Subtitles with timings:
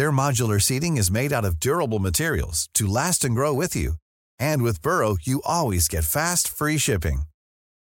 [0.00, 3.96] Their modular seating is made out of durable materials to last and grow with you.
[4.38, 7.24] And with Burrow, you always get fast, free shipping.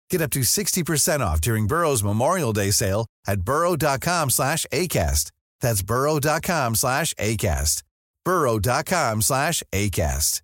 [0.10, 5.30] Get up to 60% off during Burrow's Memorial Day sale at burrow.com slash ACAST.
[5.62, 7.84] That's burrow.com slash ACAST.
[8.26, 10.42] burrow.com slash ACAST.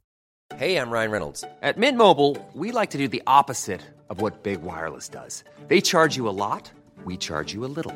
[0.55, 1.44] Hey, I'm Ryan Reynolds.
[1.64, 3.81] At Mint Mobile, we like to do the opposite
[4.12, 5.44] of what Big Wireless does.
[5.70, 6.70] They charge you a lot,
[7.03, 7.95] we charge you a little.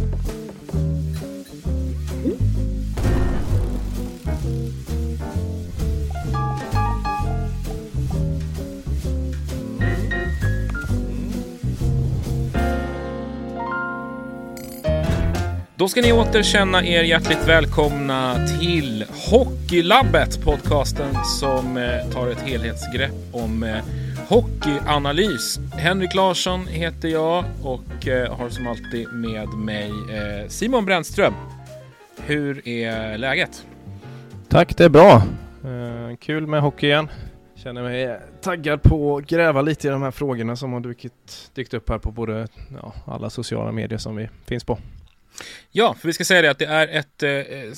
[15.81, 22.41] Då ska ni åter känna er hjärtligt välkomna till Hockeylabbet, podcasten som eh, tar ett
[22.41, 23.77] helhetsgrepp om eh,
[24.27, 25.59] hockeyanalys.
[25.73, 29.91] Henrik Larsson heter jag och eh, har som alltid med mig
[30.47, 31.33] Simon Brännström.
[32.25, 33.65] Hur är läget?
[34.49, 35.23] Tack, det är bra.
[36.19, 37.09] Kul med hockey igen.
[37.55, 41.73] Känner mig taggad på att gräva lite i de här frågorna som har dykt, dykt
[41.73, 42.47] upp här på både
[42.81, 44.77] ja, alla sociala medier som vi finns på.
[45.71, 47.73] Ja, för vi ska säga det att det är ett eh,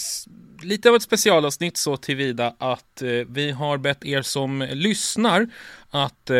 [0.64, 5.48] lite av ett specialavsnitt så tillvida att eh, vi har bett er som lyssnar
[5.90, 6.38] att eh,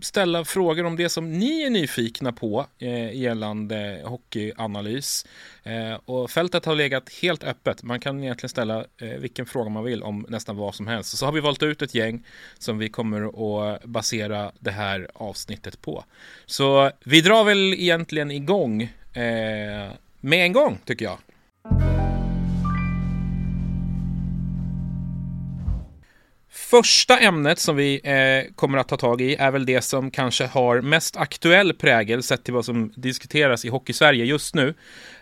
[0.00, 5.26] ställa frågor om det som ni är nyfikna på eh, gällande hockeyanalys.
[5.62, 7.82] Eh, och fältet har legat helt öppet.
[7.82, 11.18] Man kan egentligen ställa eh, vilken fråga man vill om nästan vad som helst.
[11.18, 12.26] Så har vi valt ut ett gäng
[12.58, 16.04] som vi kommer att basera det här avsnittet på.
[16.46, 18.82] Så vi drar väl egentligen igång
[19.12, 21.18] eh, med en gång tycker jag.
[26.52, 30.46] Första ämnet som vi eh, kommer att ta tag i är väl det som kanske
[30.46, 34.74] har mest aktuell prägel sett till vad som diskuteras i Hockeysverige just nu.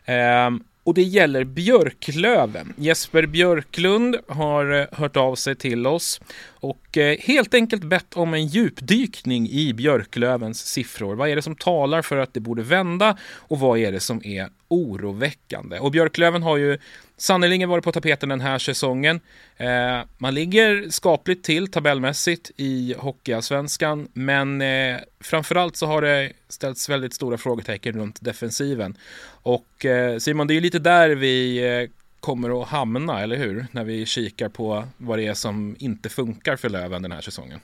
[0.04, 0.50] Eh,
[0.88, 2.72] och det gäller Björklöven.
[2.76, 6.20] Jesper Björklund har eh, hört av sig till oss
[6.60, 11.14] och eh, helt enkelt bett om en djupdykning i Björklövens siffror.
[11.14, 14.24] Vad är det som talar för att det borde vända och vad är det som
[14.24, 15.78] är oroväckande?
[15.78, 16.78] Och Björklöven har ju
[17.18, 19.20] sannerligen varit på tapeten den här säsongen.
[19.56, 26.88] Eh, man ligger skapligt till tabellmässigt i Hockeyallsvenskan, men eh, framförallt så har det ställts
[26.88, 28.96] väldigt stora frågetecken runt defensiven.
[29.42, 31.90] Och eh, Simon, det är ju lite där vi eh,
[32.20, 33.66] kommer att hamna, eller hur?
[33.72, 37.60] När vi kikar på vad det är som inte funkar för Löven den här säsongen.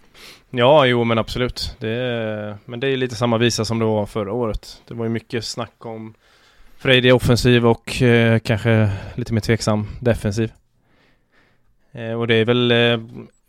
[0.51, 1.77] Ja, jo men absolut.
[1.79, 4.83] Det är, men det är lite samma visa som det var förra året.
[4.89, 6.15] Det var ju mycket snack om
[6.85, 10.53] frejdig offensiv och eh, kanske lite mer tveksam defensiv.
[11.93, 13.01] Eh, och det är väl eh,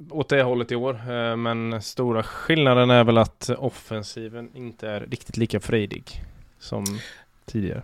[0.09, 0.93] åt det hållet i år.
[1.11, 6.21] Eh, men stora skillnaden är väl att offensiven inte är riktigt lika frejdig
[6.59, 6.85] som
[7.45, 7.81] tidigare.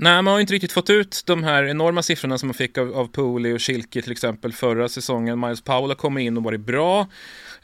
[0.00, 2.78] Nej, man har ju inte riktigt fått ut de här enorma siffrorna som man fick
[2.78, 5.40] av, av Pooley och Schilke till exempel förra säsongen.
[5.40, 7.00] Miles Powell har kommit in och varit bra.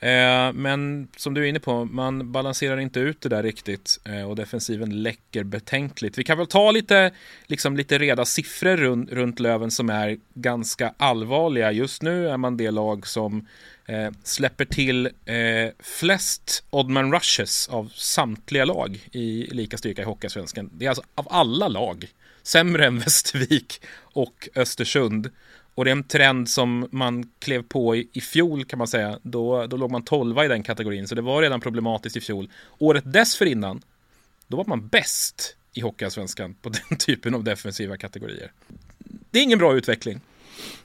[0.00, 4.30] Eh, men som du är inne på, man balanserar inte ut det där riktigt eh,
[4.30, 6.18] och defensiven läcker betänkligt.
[6.18, 7.10] Vi kan väl ta lite,
[7.46, 11.72] liksom lite reda siffror runt, runt Löven som är ganska allvarliga.
[11.72, 13.46] Just nu är man det lag som
[13.86, 20.70] eh, släpper till eh, flest oddman rushes av samtliga lag i lika styrka i Hockeysvenskan.
[20.72, 22.08] Det är alltså av alla lag
[22.44, 25.30] sämre än Västervik och Östersund.
[25.74, 29.18] Och det är en trend som man klev på i, i fjol kan man säga.
[29.22, 32.48] Då, då låg man 12 i den kategorin, så det var redan problematiskt i fjol.
[32.78, 33.82] Året dessförinnan,
[34.46, 38.52] då var man bäst i Hockeyallsvenskan på den typen av defensiva kategorier.
[39.30, 40.20] Det är ingen bra utveckling.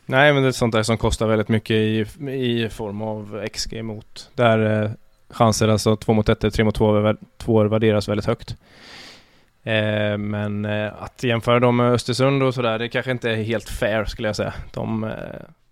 [0.06, 3.84] Nej, men det är sånt där som kostar väldigt mycket i, i form av XG
[3.84, 4.30] mot.
[4.36, 4.92] Där eh,
[5.30, 8.56] chanser, alltså två mot ett eller tre mot två, två värderas väldigt högt.
[9.70, 13.70] Eh, men eh, att jämföra dem med Östersund och sådär, det kanske inte är helt
[13.70, 14.54] fair skulle jag säga.
[14.74, 15.10] De, eh,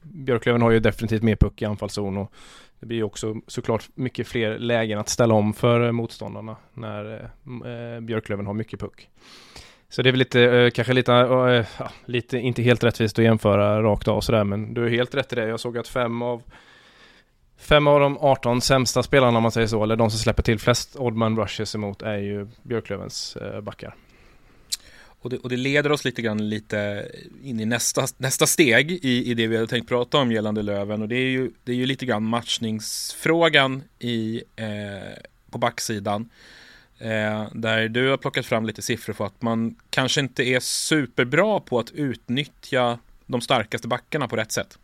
[0.02, 2.34] Björklöven har ju definitivt mer puck i anfallszon och
[2.80, 7.30] det blir ju också såklart mycket fler lägen att ställa om för eh, motståndarna när
[7.66, 9.10] eh, Björklöven har mycket puck.
[9.90, 11.64] Så det är väl lite, kanske lite, ja,
[12.06, 15.36] lite, inte helt rättvist att jämföra rakt av sådär, men du är helt rätt i
[15.36, 15.48] det.
[15.48, 16.44] Jag såg att fem av
[17.58, 20.60] Fem av de 18 sämsta spelarna om man säger så, eller de som släpper till
[20.60, 23.96] flest oddman rushes emot är ju Björklövens eh, backar.
[25.22, 27.12] Och det, och det, leder oss lite grann lite
[27.44, 31.02] in i nästa, nästa steg i, i det vi hade tänkt prata om gällande Löven
[31.02, 34.68] och det är ju, det är ju lite grann matchningsfrågan i, eh,
[35.52, 36.30] på backsidan.
[37.00, 41.60] Eh, där du har plockat fram lite siffror på att man kanske inte är superbra
[41.60, 44.78] på att utnyttja de starkaste backarna på rätt sätt.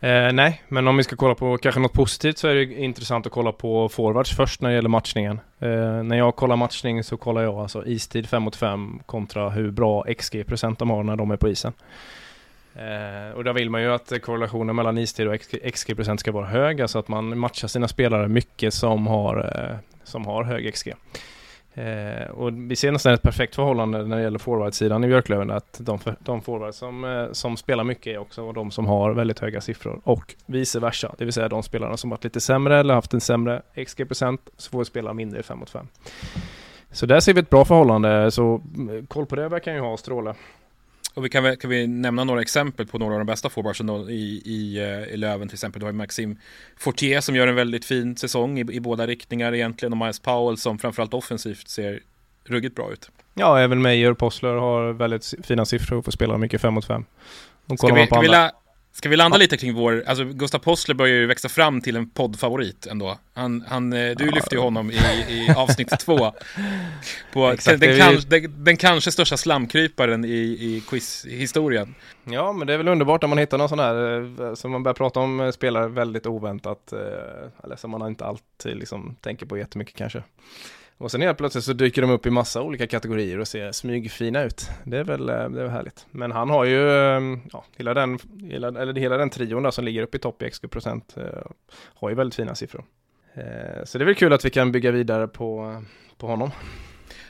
[0.00, 3.26] Eh, nej, men om vi ska kolla på kanske något positivt så är det intressant
[3.26, 5.40] att kolla på forwards först när det gäller matchningen.
[5.58, 9.70] Eh, när jag kollar matchning så kollar jag alltså istid 5 mot 5 kontra hur
[9.70, 11.72] bra XG-procent de har när de är på isen.
[12.74, 15.40] Eh, och där vill man ju att korrelationen mellan istid och
[15.74, 20.26] XG-procent ska vara hög, alltså att man matchar sina spelare mycket som har, eh, som
[20.26, 20.94] har hög XG.
[21.76, 25.50] Eh, och vi ser nästan ett perfekt förhållande när det gäller forwardsidan i Björklöven.
[25.50, 29.38] Att de, de forwards som, eh, som spelar mycket är också de som har väldigt
[29.38, 30.00] höga siffror.
[30.04, 31.14] Och vice versa.
[31.18, 34.70] Det vill säga de spelarna som varit lite sämre eller haft en sämre XG-procent så
[34.70, 35.86] får vi spela mindre 5 mot 5.
[36.90, 38.30] Så där ser vi ett bra förhållande.
[38.30, 40.34] Så mm, koll på det verkar ju ha stråle.
[41.16, 44.42] Och vi kan, kan vi nämna några exempel på några av de bästa forwardsen i,
[44.44, 45.80] i, eh, i Löven till exempel.
[45.80, 46.38] Du har Maxim
[46.76, 50.58] Fortier som gör en väldigt fin säsong i, i båda riktningar egentligen och Miles Powell
[50.58, 52.00] som framförallt offensivt ser
[52.44, 53.10] ruggigt bra ut.
[53.34, 56.86] Ja, även Meyer och Possler har väldigt fina siffror och får spela mycket 5 mot
[56.86, 57.04] 5.
[57.78, 58.50] Ska vi, ska, vi la,
[58.96, 59.38] ska vi landa ja.
[59.38, 63.18] lite kring vår, alltså Gustav Possler börjar ju växa fram till en poddfavorit ändå.
[63.34, 64.30] Han, han, eh, du ja.
[64.34, 64.94] lyfte ju honom i,
[65.28, 66.32] i avsnitt två.
[67.32, 71.94] På Exakt, den, kan, den, den, kanske största slamkryparen i, i quizhistorien.
[72.24, 74.82] Ja, men det är väl underbart när man hittar någon sån här, eh, som man
[74.82, 76.92] börjar prata om eh, spelare väldigt oväntat,
[77.64, 80.22] eller som man inte alltid liksom tänker på jättemycket kanske.
[80.98, 84.42] Och sen helt plötsligt så dyker de upp i massa olika kategorier och ser smygfina
[84.42, 84.70] ut.
[84.84, 86.06] Det är väl, eh, det är väl härligt.
[86.10, 88.18] Men han har ju, ehm, ja, hela den,
[88.50, 91.50] hela, eller hela den trion där som ligger uppe i topp i XG-procent eh,
[91.94, 92.84] har ju väldigt fina siffror.
[93.34, 95.82] Eh, så det är väl kul att vi kan bygga vidare på,
[96.18, 96.50] på honom.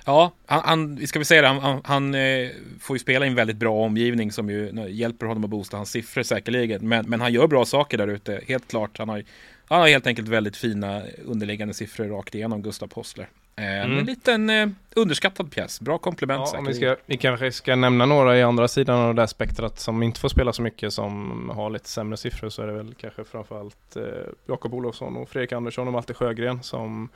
[0.05, 2.49] Ja, han, han, vi ska väl säga det, han, han, han eh,
[2.81, 5.77] får ju spela i en väldigt bra omgivning som ju eh, hjälper honom att boosta
[5.77, 6.89] hans siffror säkerligen.
[6.89, 8.99] Men, men han gör bra saker där ute, helt klart.
[8.99, 9.25] Han har,
[9.65, 13.29] han har helt enkelt väldigt fina underliggande siffror rakt igenom, Gustav Possler.
[13.57, 13.99] Eh, mm.
[13.99, 18.39] En liten eh, underskattad pjäs, bra komplement ja, vi, ska, vi kanske ska nämna några
[18.39, 21.71] i andra sidan av det där spektrat som inte får spela så mycket som har
[21.71, 24.03] lite sämre siffror så är det väl kanske framförallt eh,
[24.47, 27.09] Jakob Olofsson och Fredrik Andersson och Malte Sjögren som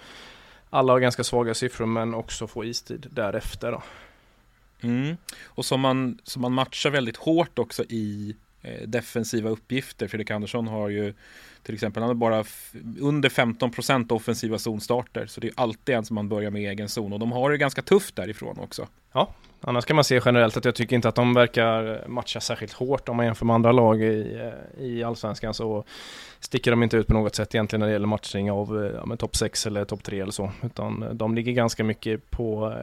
[0.71, 3.73] alla har ganska svaga siffror men också får istid därefter.
[3.73, 3.83] Då.
[4.81, 5.17] Mm.
[5.45, 10.09] Och som man, som man matchar väldigt hårt också i Eh, defensiva uppgifter.
[10.09, 11.15] Fredrik Andersson har ju
[11.63, 12.45] till exempel, han har bara
[13.01, 15.27] under 15% offensiva zonstarter.
[15.27, 17.13] Så det är alltid en som man börjar med egen zon.
[17.13, 18.89] Och de har det ganska tufft därifrån också.
[19.13, 22.73] Ja, annars kan man se generellt att jag tycker inte att de verkar matcha särskilt
[22.73, 24.39] hårt om man jämför med andra lag i,
[24.79, 25.55] eh, i allsvenskan.
[25.55, 25.85] Så
[26.41, 29.17] sticker de inte ut på något sätt egentligen när det gäller matchning av eh, ja,
[29.17, 30.53] topp 6 eller topp 3 eller så.
[30.63, 32.75] Utan de ligger ganska mycket på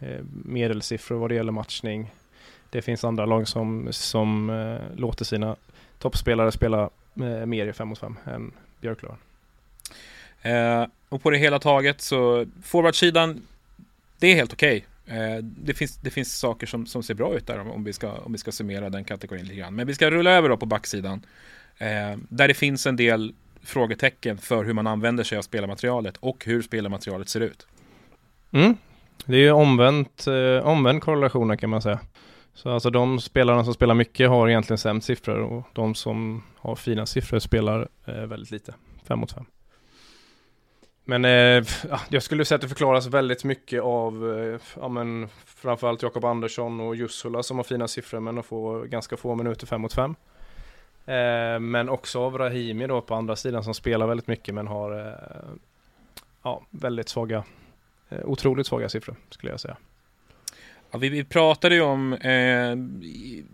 [0.00, 2.10] eh, medelsiffror vad det gäller matchning.
[2.70, 5.56] Det finns andra lag som, som eh, låter sina
[5.98, 6.90] toppspelare spela
[7.46, 9.16] mer i 5 mot 5 än Björklöven.
[10.42, 13.42] Eh, och på det hela taget så forwardsidan,
[14.18, 14.86] det är helt okej.
[15.06, 15.18] Okay.
[15.18, 17.92] Eh, det, finns, det finns saker som, som ser bra ut där om, om, vi
[17.92, 19.74] ska, om vi ska summera den kategorin lite grann.
[19.74, 21.26] Men vi ska rulla över då på backsidan.
[21.78, 26.44] Eh, där det finns en del frågetecken för hur man använder sig av spelarmaterialet och
[26.44, 27.66] hur spelarmaterialet ser ut.
[28.50, 28.76] Mm.
[29.24, 31.98] Det är ju omvänt, eh, omvänd korrelation kan man säga.
[32.62, 36.76] Så alltså de spelarna som spelar mycket har egentligen sämst siffror och de som har
[36.76, 38.74] fina siffror spelar eh, väldigt lite,
[39.04, 39.44] 5 mot 5.
[41.04, 41.64] Men eh,
[42.08, 46.80] jag skulle säga att det förklaras väldigt mycket av eh, ja, men framförallt Jakob Andersson
[46.80, 50.14] och Jussula som har fina siffror men de får ganska få minuter 5 mot 5.
[51.06, 55.06] Eh, men också av Rahimi då på andra sidan som spelar väldigt mycket men har
[55.06, 55.48] eh,
[56.42, 57.44] ja, väldigt svaga,
[58.08, 59.76] eh, otroligt svaga siffror skulle jag säga.
[60.92, 62.76] Ja, vi, vi, pratade ju om eh,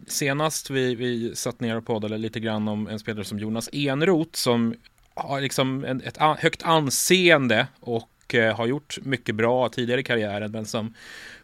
[0.06, 4.30] senast vi, vi satt ner och poddade lite grann om en spelare som Jonas Enroth
[4.32, 4.74] som
[5.14, 10.50] har liksom en, ett högt anseende och eh, har gjort mycket bra tidigare i karriären
[10.52, 10.94] men som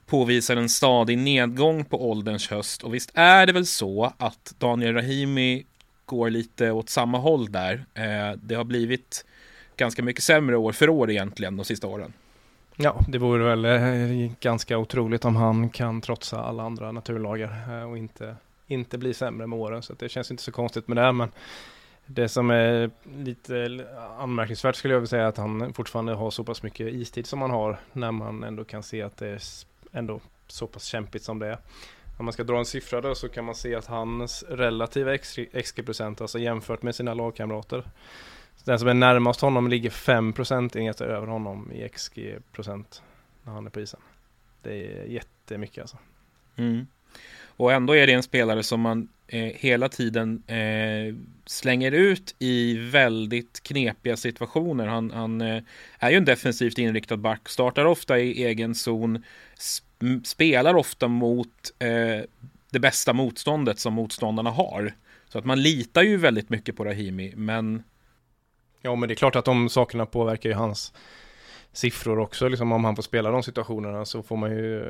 [0.07, 2.83] påvisar en stadig nedgång på ålderns höst.
[2.83, 5.65] Och visst är det väl så att Daniel Rahimi
[6.05, 7.85] går lite åt samma håll där.
[7.95, 9.25] Eh, det har blivit
[9.77, 12.13] ganska mycket sämre år för år egentligen de sista åren.
[12.85, 17.91] Ja, det vore väl eh, ganska otroligt om han kan trotsa alla andra naturlagar eh,
[17.91, 18.37] och inte,
[18.67, 19.83] inte bli sämre med åren.
[19.83, 21.13] Så det känns inte så konstigt med det.
[21.13, 21.29] Men
[22.07, 23.87] Det som är lite
[24.19, 27.51] anmärkningsvärt skulle jag vilja säga att han fortfarande har så pass mycket istid som han
[27.51, 29.41] har när man ändå kan se att det är
[29.93, 31.59] ändå så pass kämpigt som det är.
[32.19, 35.19] Om man ska dra en siffra då så kan man se att hans relativa
[35.63, 37.85] XG-procent, alltså jämfört med sina lagkamrater,
[38.65, 43.03] den som är närmast honom ligger 5 procentenheter över honom i XG-procent
[43.43, 44.01] när han är på isen.
[44.63, 45.99] Det är jättemycket alltså.
[46.57, 46.87] Mm.
[47.57, 51.15] Och ändå är det en spelare som man eh, hela tiden eh,
[51.47, 54.87] slänger ut i väldigt knepiga situationer.
[54.87, 55.63] Han, han eh,
[55.99, 59.25] är ju en defensivt inriktad back, startar ofta i egen zon,
[60.25, 62.25] spelar ofta mot eh,
[62.71, 64.95] det bästa motståndet som motståndarna har.
[65.29, 67.83] Så att man litar ju väldigt mycket på Rahimi, men...
[68.83, 70.93] Ja, men det är klart att de sakerna påverkar ju hans
[71.73, 72.49] siffror också.
[72.49, 74.85] Liksom om han får spela de situationerna så får man ju,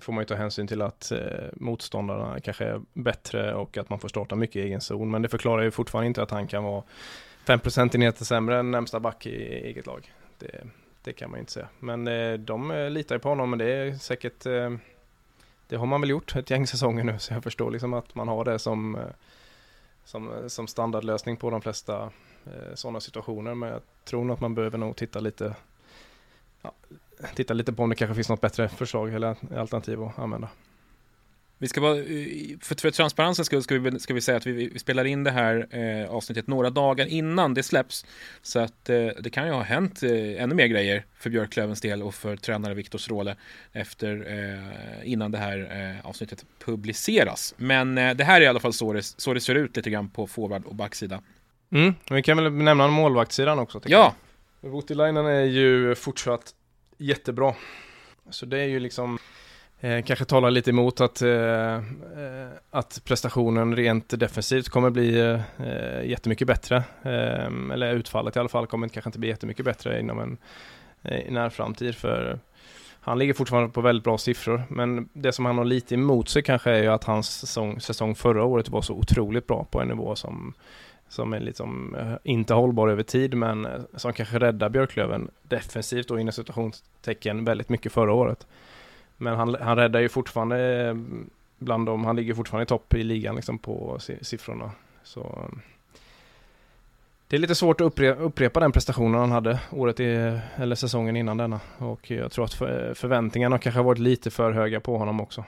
[0.00, 1.18] får man ju ta hänsyn till att eh,
[1.52, 5.10] motståndarna kanske är bättre och att man får starta mycket i egen zon.
[5.10, 6.82] Men det förklarar ju fortfarande inte att han kan vara
[7.46, 10.12] 5 procentenheter sämre än närmsta back i eget lag.
[10.38, 10.64] Det,
[11.02, 11.68] det kan man ju inte säga.
[11.78, 14.70] Men eh, de eh, litar ju på honom, men det är säkert eh,
[15.68, 18.28] det har man väl gjort ett gäng säsonger nu, så jag förstår liksom att man
[18.28, 19.02] har det som, eh,
[20.04, 22.10] som, eh, som standardlösning på de flesta
[22.46, 23.54] Eh, sådana situationer.
[23.54, 25.54] Men jag tror nog att man behöver nog titta lite
[26.62, 26.72] ja,
[27.34, 30.48] titta lite på om det kanske finns något bättre förslag eller alternativ att använda.
[31.58, 32.04] Vi ska bara, eh,
[32.60, 35.30] för, för transparensens skull ska vi, ska vi säga att vi, vi spelar in det
[35.30, 38.06] här eh, avsnittet några dagar innan det släpps.
[38.42, 42.02] Så att eh, det kan ju ha hänt eh, ännu mer grejer för Björklövens del
[42.02, 43.36] och för tränare Viktor Stråle
[43.72, 47.54] efter, eh, innan det här eh, avsnittet publiceras.
[47.56, 49.90] Men eh, det här är i alla fall så det, så det ser ut lite
[49.90, 51.22] grann på forward och backsida.
[51.70, 53.80] Mm, vi kan väl nämna målvaktssidan också.
[53.84, 54.14] Ja,
[54.60, 56.54] Voutilainen är ju fortsatt
[56.98, 57.54] jättebra.
[58.30, 59.18] Så det är ju liksom
[59.80, 61.80] eh, kanske talar lite emot att, eh, eh
[62.70, 65.20] att prestationen rent defensivt kommer bli
[65.58, 66.76] eh, jättemycket bättre.
[67.02, 70.38] Eh, eller utfallet i alla fall kommer kanske inte bli jättemycket bättre inom en
[71.02, 71.94] eh, när framtid.
[71.94, 72.38] För
[73.00, 76.42] han ligger fortfarande på väldigt bra siffror, men det som han har lite emot sig
[76.42, 79.88] kanske är ju att hans säsong, säsong förra året var så otroligt bra på en
[79.88, 80.54] nivå som
[81.08, 86.10] som är liksom eh, inte hållbar över tid men eh, som kanske räddar Björklöven defensivt
[86.10, 88.46] och inom situationstecken väldigt mycket förra året.
[89.16, 90.94] Men han, han räddar ju fortfarande eh,
[91.58, 94.70] bland dem, han ligger fortfarande i topp i ligan liksom på siffrorna.
[95.02, 95.50] Så
[97.28, 101.16] det är lite svårt att upprepa, upprepa den prestationen han hade året i, eller säsongen
[101.16, 101.60] innan denna.
[101.78, 102.54] Och jag tror att
[102.98, 105.44] förväntningarna kanske har varit lite för höga på honom också.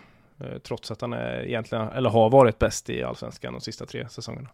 [0.63, 4.49] Trots att han är egentligen, eller har varit bäst i allsvenskan de sista tre säsongerna.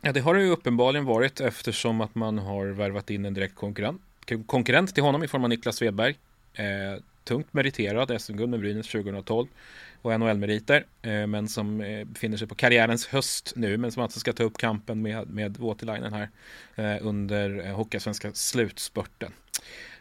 [0.00, 3.54] Ja, det har det ju uppenbarligen varit eftersom att man har värvat in en direkt
[3.54, 4.00] konkurrent,
[4.46, 6.18] konkurrent till honom i form av Niklas Svedberg.
[6.54, 9.46] Eh, tungt meriterad SM-guld med Brynäs 2012
[10.02, 14.20] och NHL-meriter, eh, men som eh, befinner sig på karriärens höst nu, men som alltså
[14.20, 16.28] ska ta upp kampen med, med Voutilainen här
[16.76, 19.32] eh, under eh, Hockeyallsvenska slutspurten.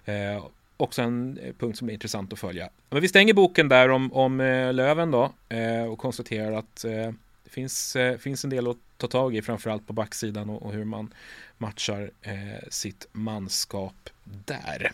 [0.06, 0.46] Eh,
[0.78, 2.70] också en eh, punkt som är intressant att följa.
[2.90, 6.86] Men vi stänger boken där om, om eh, Löven då eh, och konstaterar att
[7.44, 10.86] det finns, finns en del att ta tag i, framförallt på backsidan och, och hur
[10.86, 11.14] man
[11.58, 12.34] matchar eh,
[12.70, 14.92] sitt manskap där.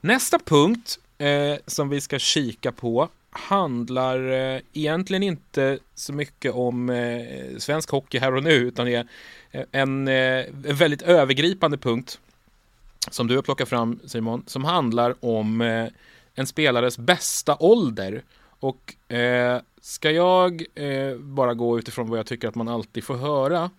[0.00, 6.90] Nästa punkt eh, som vi ska kika på handlar eh, egentligen inte så mycket om
[6.90, 9.06] eh, svensk hockey här och nu utan är
[9.50, 12.20] eh, en, eh, en väldigt övergripande punkt
[13.10, 15.88] som du har plockat fram Simon som handlar om eh,
[16.34, 18.22] en spelares bästa ålder.
[18.64, 23.16] Och eh, ska jag eh, bara gå utifrån vad jag tycker att man alltid får
[23.16, 23.70] höra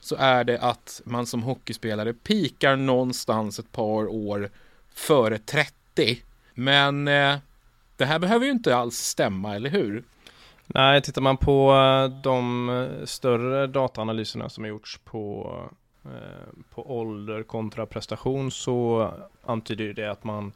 [0.00, 4.50] så är det att man som hockeyspelare pikar någonstans ett par år
[4.94, 5.72] före 30.
[6.54, 7.36] Men eh,
[7.96, 10.04] det här behöver ju inte alls stämma, eller hur?
[10.66, 15.54] Nej, tittar man på eh, de eh, större dataanalyserna som har gjorts på,
[16.04, 19.10] eh, på ålder kontra prestation så
[19.44, 20.52] antyder det att man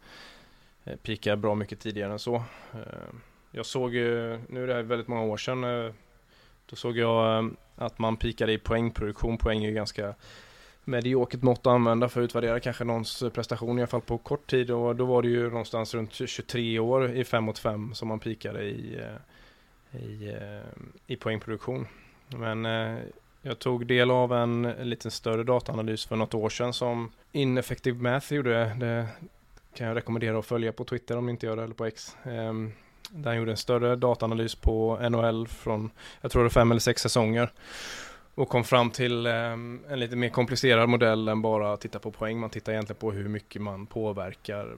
[0.84, 2.44] eh, Pikar bra mycket tidigare än så.
[3.50, 5.92] Jag såg ju, nu är det här väldigt många år sedan, eh,
[6.66, 9.38] då såg jag eh, att man pikade i poängproduktion.
[9.38, 10.14] Poäng är ju ganska
[10.84, 14.18] mediokert mått att använda för att utvärdera kanske någons eh, prestation i alla fall på
[14.18, 17.94] kort tid och då var det ju någonstans runt 23 år i 5 mot 5
[17.94, 19.00] som man pikade i,
[19.92, 20.36] i,
[21.06, 21.86] i poängproduktion.
[22.28, 22.64] Men
[23.42, 28.02] jag tog del av en, en lite större dataanalys för något år sedan som Ineffective
[28.02, 28.76] Math gjorde.
[28.78, 29.06] Det,
[29.74, 32.16] kan jag rekommendera att följa på Twitter om ni inte gör det, eller på X.
[32.22, 32.72] Ehm,
[33.10, 35.90] där han gjorde en större dataanalys på NHL från,
[36.20, 37.52] jag tror det var fem eller sex säsonger.
[38.34, 42.10] Och kom fram till ehm, en lite mer komplicerad modell än bara att titta på
[42.10, 42.38] poäng.
[42.38, 44.76] Man tittar egentligen på hur mycket man påverkar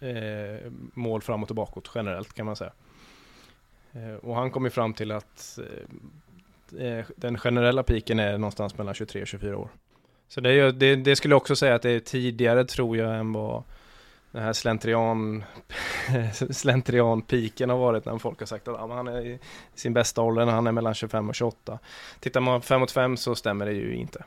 [0.00, 2.72] eh, eh, mål framåt och bakåt generellt kan man säga.
[3.92, 5.58] Eh, och han kom ju fram till att
[6.78, 9.68] eh, eh den generella piken är någonstans mellan 23 och 24 år.
[10.28, 13.18] Så det, är, det, det skulle jag också säga att det är tidigare tror jag
[13.18, 13.62] än vad
[14.32, 15.44] den här slentrian,
[16.50, 19.38] slentrian-piken har varit när folk har sagt att han är i
[19.74, 21.78] sin bästa ålder när han är mellan 25 och 28.
[22.20, 24.24] Tittar man 5 mot 5 så stämmer det ju inte.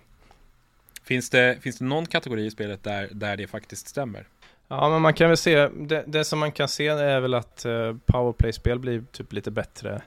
[1.04, 4.28] Finns det, finns det någon kategori i spelet där, där det faktiskt stämmer?
[4.68, 7.66] Ja, men man kan väl se, det, det som man kan se är väl att
[7.66, 10.02] uh, powerplay-spel blir typ lite bättre.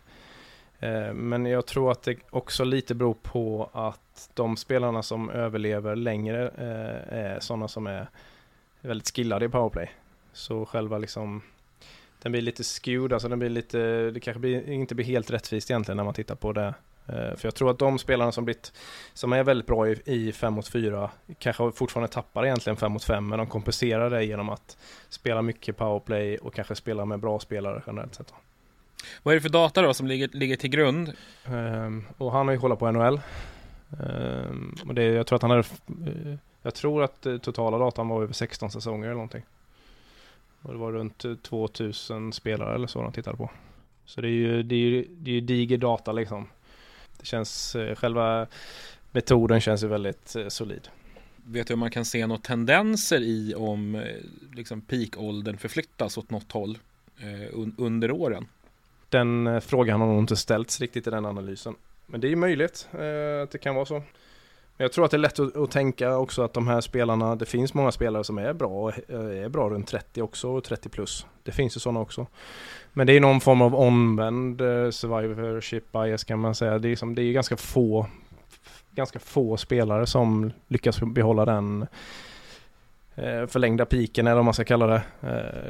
[0.83, 5.97] Uh, men jag tror att det också lite beror på att de spelarna som överlever
[5.97, 8.09] längre uh, är sådana som är
[8.87, 9.91] väldigt skillade i powerplay.
[10.33, 11.43] Så själva liksom
[12.23, 15.71] den blir lite skewed, alltså den blir lite, det kanske blir, inte blir helt rättvist
[15.71, 16.75] egentligen när man tittar på det.
[17.09, 18.73] Uh, för jag tror att de spelarna som, blivit,
[19.15, 23.29] som är väldigt bra i, 5 mot 4 kanske fortfarande tappar egentligen 5 mot 5
[23.29, 24.77] men de kompenserar det genom att
[25.09, 28.35] spela mycket powerplay och kanske spela med bra spelare generellt sett.
[29.23, 31.13] Vad är det för data då som ligger, ligger till grund?
[31.49, 33.15] Uh, och han har ju kollat på NHL.
[33.15, 33.21] Uh,
[34.01, 35.65] ehm, och det, jag tror att han hade
[36.67, 39.43] jag tror att eh, totala datan var över 16 säsonger eller någonting.
[40.63, 43.51] Och det var runt 2000 spelare eller så de tittade på.
[44.05, 46.49] Så det är ju, det är ju, det är ju diger data liksom.
[47.19, 48.47] Det känns, eh, själva
[49.13, 50.89] metoden känns ju väldigt eh, solid.
[51.37, 54.05] Vet du om man kan se några tendenser i om
[54.55, 56.79] liksom peakåldern förflyttas åt något håll
[57.19, 58.47] eh, under åren?
[59.09, 61.75] Den frågan har nog inte ställts riktigt i den analysen.
[62.07, 64.03] Men det är ju möjligt eh, att det kan vara så.
[64.79, 67.47] Jag tror att det är lätt att, att, tänka också att de här spelarna, det
[67.47, 71.27] finns många spelare som är bra, eh, är bra runt 30 också, och 30 plus.
[71.43, 72.27] Det finns ju sådana också.
[72.93, 76.79] Men det är någon form av omvänd eh, survivorship bias kan man säga.
[76.79, 78.07] Det är, som, det är ganska få
[78.91, 81.87] ganska få spelare som lyckas behålla den
[83.15, 85.03] eh, förlängda piken eller vad man ska kalla det.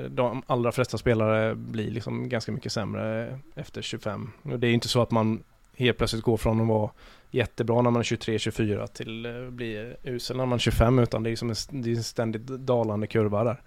[0.08, 4.30] De allra flesta spelare blir liksom ganska mycket sämre efter 25.
[4.42, 5.42] Och det är inte så att man
[5.76, 6.90] helt plötsligt går från att vara
[7.30, 11.22] jättebra när man är 23-24 till eh, att bli usel när man är 25 utan
[11.22, 13.62] det är som en, det är en ständigt dalande kurva där.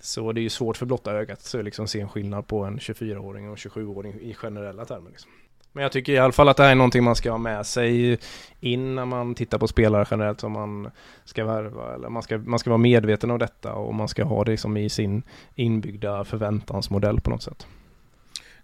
[0.00, 2.78] Så det är ju svårt för blotta ögat att liksom se en skillnad på en
[2.78, 5.10] 24-åring och 27-åring i generella termer.
[5.10, 5.30] Liksom.
[5.72, 7.66] Men jag tycker i alla fall att det här är någonting man ska ha med
[7.66, 8.18] sig
[8.60, 10.90] in när man tittar på spelare generellt som man
[11.24, 11.94] ska värva.
[11.94, 14.76] Eller man ska, man ska vara medveten om detta och man ska ha det som
[14.76, 15.22] i sin
[15.54, 17.66] inbyggda förväntansmodell på något sätt.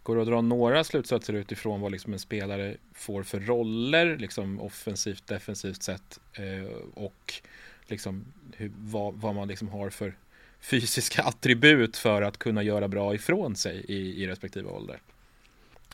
[0.02, 4.60] Går det att dra några slutsatser utifrån vad liksom en spelare får för roller, liksom
[4.60, 7.34] offensivt, defensivt sett eh, och
[7.86, 8.24] liksom
[8.56, 10.14] hur, vad, vad, man liksom har för
[10.60, 15.00] fysiska attribut för att kunna göra bra ifrån sig i, i respektive ålder?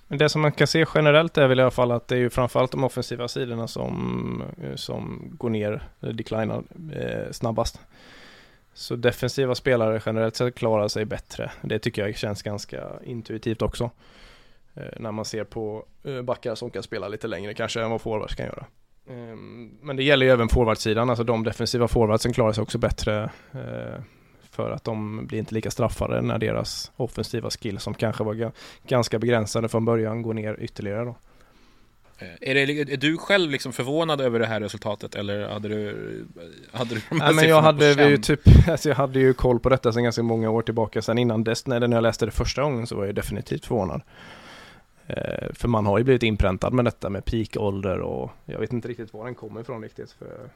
[0.09, 2.31] Det som man kan se generellt är väl i alla fall att det är ju
[2.31, 7.81] framförallt de offensiva sidorna som, eh, som går ner, declinar eh, snabbast.
[8.77, 11.51] Så defensiva spelare generellt sett klarar sig bättre.
[11.63, 13.91] Det tycker jag känns ganska intuitivt också.
[14.75, 18.01] Eh, när man ser på eh, backar som kan spela lite längre kanske än vad
[18.01, 18.67] forwards kan göra.
[19.11, 23.31] Ehm, men det gäller ju även forwardsidan, alltså de defensiva forwardsen klarar sig också bättre.
[23.53, 24.03] Eh,
[24.51, 28.53] för att de blir inte lika straffade när deras offensiva skills som kanske var
[28.87, 31.17] ganska begränsade från början går ner ytterligare då.
[32.19, 36.27] Eh, är, det, är, du själv liksom förvånad över det här resultatet eller hade du,
[36.73, 39.93] hade du Nej, men jag hade ju typ, alltså jag hade ju koll på detta
[39.93, 41.03] sedan ganska många år tillbaka.
[41.03, 44.03] Sen innan dess, när jag läste det första gången så var jag definitivt förvånad.
[45.07, 48.89] Eh, för man har ju blivit inpräntad med detta med peakålder och jag vet inte
[48.89, 50.13] riktigt var den kommer ifrån riktigt.
[50.13, 50.51] För,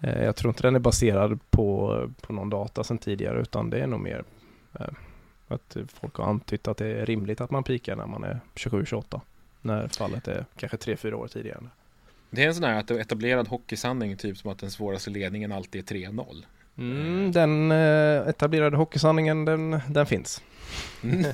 [0.00, 3.78] eh, jag tror inte den är baserad på, på någon data sedan tidigare utan det
[3.78, 4.24] är nog mer
[4.80, 4.86] eh,
[5.48, 9.20] att folk har antytt att det är rimligt att man pikar när man är 27-28
[9.66, 11.60] när fallet är kanske 3-4 år tidigare.
[12.30, 15.94] Det är en sån här etablerad hockeysanning, typ som att den svåraste ledningen alltid är
[15.94, 16.44] 3-0.
[16.78, 20.42] Mm, den eh, etablerade hockeysanningen, den, den finns.
[21.00, 21.24] den,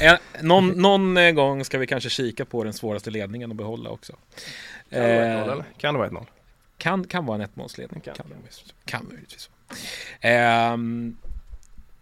[0.00, 0.14] eh.
[0.40, 4.12] någon, någon eh, gång ska vi kanske kika på den svåraste ledningen och behålla också.
[4.90, 5.64] Kan det vara 1-0 eller?
[5.78, 6.26] Kan det vara 1-0?
[6.78, 8.00] Kan, kan vara en ettmålsledning.
[8.00, 8.26] Kan, kan,
[8.84, 9.50] kan möjligtvis.
[10.20, 10.76] Eh,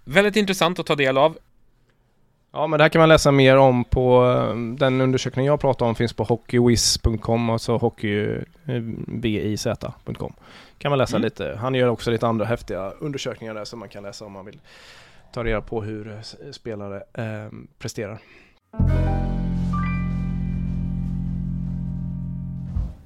[0.04, 1.38] väldigt intressant att ta del av.
[2.52, 5.86] Ja men det här kan man läsa mer om på eh, den undersökning jag pratar
[5.86, 10.32] om finns på hockeywiz.com, alltså hockeybiz.com.
[10.78, 11.24] Kan man läsa mm.
[11.24, 11.56] lite.
[11.60, 14.60] Han gör också lite andra häftiga undersökningar där som man kan läsa om man vill
[15.32, 18.18] ta reda på hur eh, spelare eh, presterar.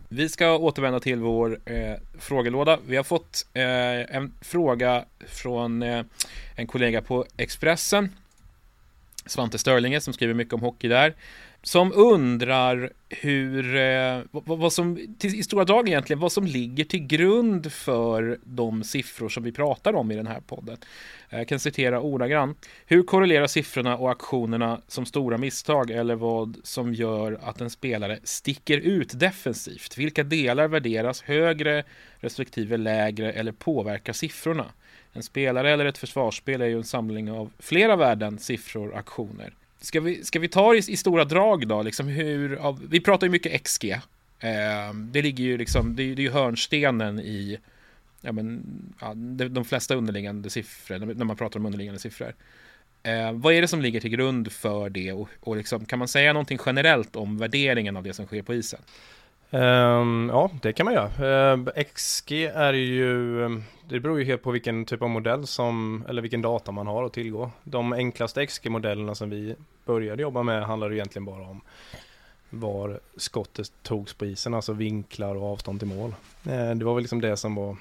[0.09, 2.79] Vi ska återvända till vår eh, frågelåda.
[2.87, 6.05] Vi har fått eh, en fråga från eh,
[6.57, 8.09] en kollega på Expressen
[9.27, 11.15] Svante Störlinge som skriver mycket om hockey där.
[11.63, 16.85] som undrar hur, eh, vad, vad, som, till, i stora drag egentligen, vad som ligger
[16.85, 20.77] till grund för de siffror som vi pratar om i den här podden.
[21.31, 22.69] Eh, jag kan citera ordagrant.
[22.87, 28.19] Hur korrelerar siffrorna och aktionerna som stora misstag eller vad som gör att en spelare
[28.23, 29.99] sticker ut defensivt?
[29.99, 31.85] Vilka delar värderas högre
[32.17, 34.67] respektive lägre eller påverkar siffrorna?
[35.17, 39.55] En spelare eller ett försvarsspel är ju en samling av flera värden, siffror, aktioner.
[39.81, 41.83] Ska vi, ska vi ta det i, i stora drag då?
[41.83, 43.91] Liksom hur, av, vi pratar ju mycket XG.
[44.39, 47.59] Eh, det ligger ju liksom, det, det är ju hörnstenen i
[48.21, 48.63] ja, men,
[49.01, 52.35] ja, de, de flesta underliggande siffror, när man pratar om underliggande siffror.
[53.03, 56.09] Eh, vad är det som ligger till grund för det och, och liksom, kan man
[56.09, 58.81] säga någonting generellt om värderingen av det som sker på isen?
[59.55, 61.53] Um, ja, det kan man göra.
[61.53, 63.49] Ehm, uh, XG är ju,
[63.89, 67.05] det beror ju helt på vilken typ av modell som, eller vilken data man har
[67.05, 67.51] att tillgå.
[67.65, 71.61] De enklaste XG-modellerna som vi började jobba med handlar egentligen bara om
[72.51, 76.15] var skottet togs på isen, alltså vinklar och avstånd till mål.
[76.47, 77.77] Uh, det var väl liksom det som var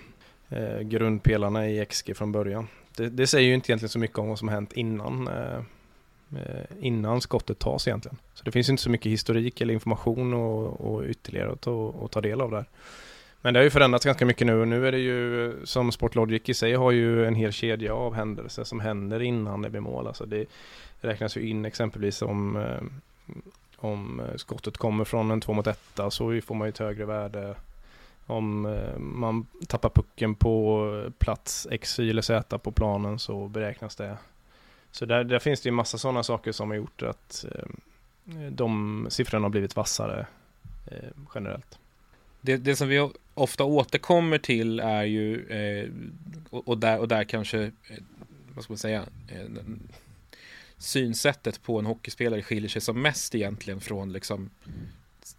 [0.51, 2.67] uh, grundpelarna i XG från början.
[2.97, 5.61] Det, det, säger ju inte egentligen så mycket om vad som hänt innan eh,
[6.35, 8.17] Eh, innan skottet tas egentligen.
[8.33, 12.11] Så det finns inte så mycket historik eller information och, och ytterligare att ta, att
[12.11, 12.65] ta del av där.
[13.41, 16.49] Men det har ju förändrats ganska mycket nu och nu är det ju som Sportlogic
[16.49, 20.07] i sig har ju en hel kedja av händelser som händer innan det blir mål.
[20.07, 20.45] Alltså det
[21.01, 22.83] räknas ju in exempelvis om, eh,
[23.77, 27.55] om skottet kommer från en 2 mot 1 så får man ju ett högre värde.
[28.25, 33.95] Om eh, man tappar pucken på plats X, Y eller Z på planen så beräknas
[33.95, 34.17] det
[34.93, 39.07] så där, där finns det ju massa sådana saker som har gjort att eh, de
[39.09, 40.27] siffrorna har blivit vassare
[40.91, 41.79] eh, generellt.
[42.41, 45.89] Det, det, som vi ofta återkommer till är ju, eh,
[46.49, 47.71] och, och, där, och där kanske, eh,
[48.55, 49.45] vad ska man säga, eh,
[50.77, 54.49] synsättet på en hockeyspelare skiljer sig som mest egentligen från liksom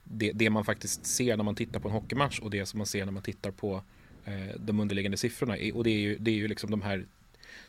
[0.05, 2.87] det, det, man faktiskt ser när man tittar på en hockeymatch och det som man
[2.87, 3.83] ser när man tittar på
[4.25, 5.57] eh, de underliggande siffrorna.
[5.75, 7.05] Och det är ju, det är ju liksom de här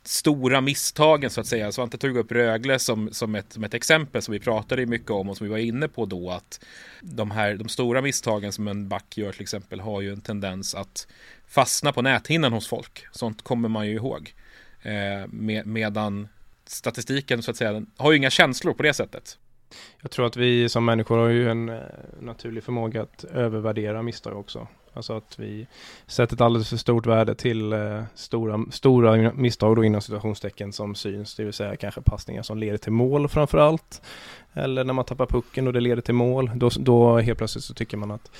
[0.04, 1.72] stora misstagen så att säga.
[1.72, 5.30] Svante tog upp Rögle som, som, ett, som ett exempel som vi pratade mycket om
[5.30, 6.66] och som vi var inne på då att
[7.02, 10.76] de här de stora misstagen som en back gör till exempel har ju en tendens
[10.76, 11.08] att
[11.48, 13.06] fastna på näthinnan hos folk.
[13.12, 14.34] Sånt kommer man ju ihåg.
[14.82, 16.28] Eh, med, medan
[16.66, 19.38] statistiken så att säga har ju inga känslor på det sättet.
[20.02, 21.80] Jag tror att vi som människor har ju en eh,
[22.20, 24.68] naturlig förmåga att övervärdera misstag också.
[24.94, 25.68] Alltså att vi
[26.08, 30.96] sätter ett alldeles för stort värde till eh, stora, stora misstag då inom situationstecken som
[30.96, 34.02] syns, det vill säga kanske passningar som leder till mål framför allt.
[34.54, 37.74] Eller när man tappar pucken och det leder till mål, då, då helt plötsligt så
[37.74, 38.32] tycker man att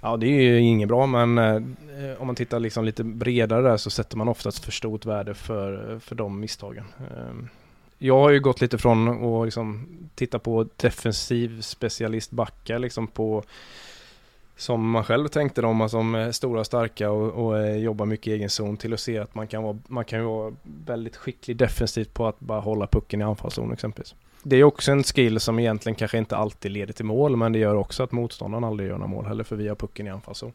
[0.00, 1.62] Ja det är ju inget bra men eh,
[2.18, 5.98] om man tittar liksom lite bredare där så sätter man oftast för stort värde för,
[5.98, 6.84] för de misstagen.
[6.98, 7.34] Eh,
[7.98, 13.42] jag har ju gått lite från att liksom titta på defensiv specialistbackar liksom på
[14.56, 18.32] som man själv tänkte dem, alltså som stora och starka och, och jobbar mycket i
[18.32, 20.54] egen zon till att se att man kan vara, man kan vara
[20.86, 24.14] väldigt skicklig defensivt på att bara hålla pucken i anfallszon exempelvis.
[24.42, 27.58] Det är också en skill som egentligen kanske inte alltid leder till mål, men det
[27.58, 30.52] gör också att motståndaren aldrig gör några mål heller, för vi har pucken i anfallszon.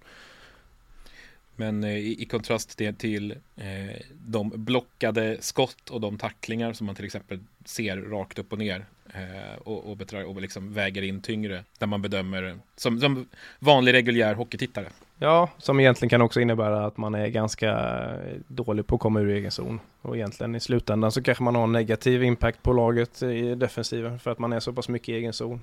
[1.55, 6.85] Men eh, i, i, kontrast till, till eh, de blockade skott och de tacklingar som
[6.85, 11.01] man till exempel ser rakt upp och ner eh, och, och, betrar, och liksom väger
[11.01, 13.27] in tyngre där man bedömer som, som
[13.59, 14.87] vanlig reguljär hockeytittare.
[15.23, 19.19] Ja, som egentligen kan också innebära att man är ganska eh, dålig på att komma
[19.19, 19.79] ur egen zon.
[20.01, 24.19] Och egentligen i slutändan så kanske man har en negativ impact på laget i defensiven
[24.19, 25.61] för att man är så pass mycket i egen zon.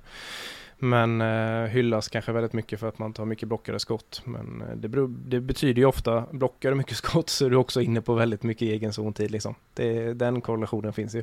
[0.78, 4.22] Men eh, hyllas kanske väldigt mycket för att man tar mycket blockade skott.
[4.24, 7.56] Men eh, det, beror, det, betyder ju ofta, blockar du mycket skott så är du
[7.56, 9.54] också inne på väldigt mycket egen zontid liksom.
[9.74, 11.22] Det, den korrelationen finns ju.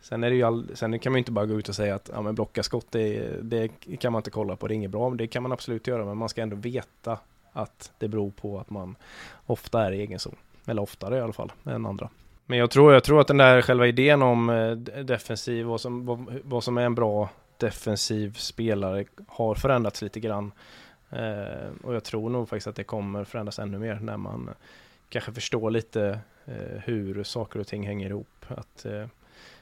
[0.00, 1.94] Sen, är det ju all, sen kan man ju inte bara gå ut och säga
[1.94, 3.68] att ja, men blocka skott, det, det
[4.00, 5.10] kan man inte kolla på, det är inget bra.
[5.10, 7.18] Det kan man absolut göra, men man ska ändå veta
[7.52, 8.96] att det beror på att man
[9.46, 10.36] ofta är i egen zon.
[10.66, 12.08] Eller oftare i alla fall, än andra.
[12.46, 14.70] Men jag tror, jag tror att den där själva idén om eh,
[15.04, 20.52] defensiv, vad som, vad, vad som är en bra defensiv spelare har förändrats lite grann.
[21.10, 24.50] Eh, och jag tror nog faktiskt att det kommer förändras ännu mer när man
[25.08, 28.46] kanske förstår lite eh, hur saker och ting hänger ihop.
[28.48, 29.06] Att eh,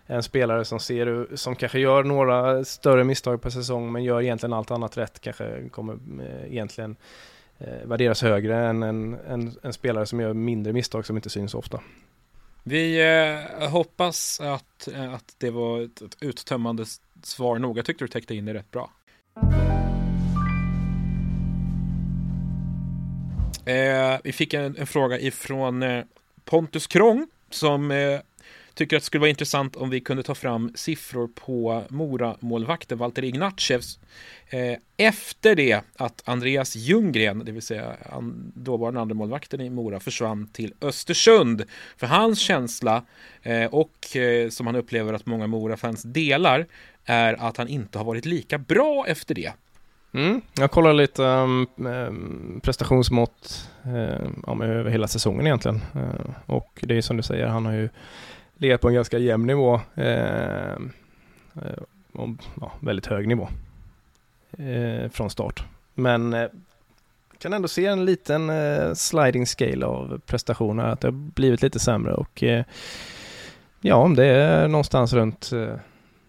[0.07, 4.53] en spelare som ser, som kanske gör några större misstag per säsong men gör egentligen
[4.53, 6.97] allt annat rätt kanske kommer eh, egentligen
[7.59, 11.55] eh, värderas högre än en, en, en, spelare som gör mindre misstag som inte syns
[11.55, 11.81] ofta.
[12.63, 13.01] Vi
[13.61, 16.85] eh, hoppas att, att det var ett, ett uttömmande
[17.27, 17.79] svar nog.
[17.79, 18.91] Jag tyckte du täckte in det rätt bra.
[23.65, 26.05] Eh, vi fick en, en, fråga ifrån eh,
[26.45, 28.21] Pontus Krång som eh,
[28.75, 33.25] tycker att det skulle vara intressant om vi kunde ta fram siffror på Mora-målvakten Walter
[33.25, 33.99] Ignatjevs
[34.51, 37.97] eh, efter det att Andreas Ljunggren, det vill säga
[38.55, 41.63] dåvarande andra målvakten i Mora, försvann till Östersund.
[41.97, 43.05] För hans känsla
[43.43, 46.67] eh, och eh, som han upplever att många Mora-fans delar
[47.05, 49.53] är att han inte har varit lika bra efter det.
[50.15, 53.71] Mm, jag kollar lite um, um prestationsmått
[54.47, 55.81] um, över hela säsongen egentligen.
[55.97, 57.89] Uh, och det är som du säger, han har ju
[58.63, 59.81] legat på en ganska jämn nivå.
[59.95, 60.77] Eh,
[61.57, 61.83] uh,
[62.61, 63.49] ja, väldigt hög nivå
[64.59, 65.65] eh, från start.
[65.95, 66.49] Men eh,
[67.39, 71.79] kan ändå se en liten eh, sliding scale av prestationer, att det har blivit lite
[71.79, 72.45] sämre och
[73.81, 75.51] ja, det är någonstans runt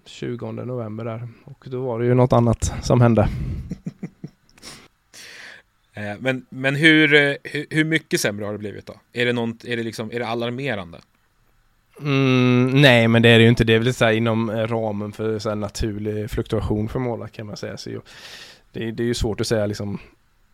[0.05, 3.29] 20 november där och då var det ju något annat som hände.
[6.19, 7.37] Men, men hur,
[7.75, 8.93] hur mycket sämre har det blivit då?
[9.13, 10.99] Är det, något, är det, liksom, är det alarmerande?
[11.99, 13.63] Mm, nej, men det är det ju inte.
[13.63, 17.57] Det är väl så inom eh, ramen för så naturlig fluktuation för målvakt kan man
[17.57, 17.77] säga.
[17.77, 17.89] Så
[18.71, 19.99] det, det är ju svårt att säga liksom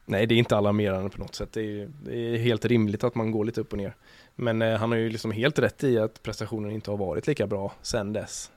[0.06, 1.50] Nej, det är inte alarmerande på något sätt.
[1.52, 3.96] Det är, det är helt rimligt att man går lite upp och ner.
[4.36, 7.48] Men eh, han har ju liksom helt rätt i att prestationen inte har varit lika
[7.48, 8.52] bra sen dess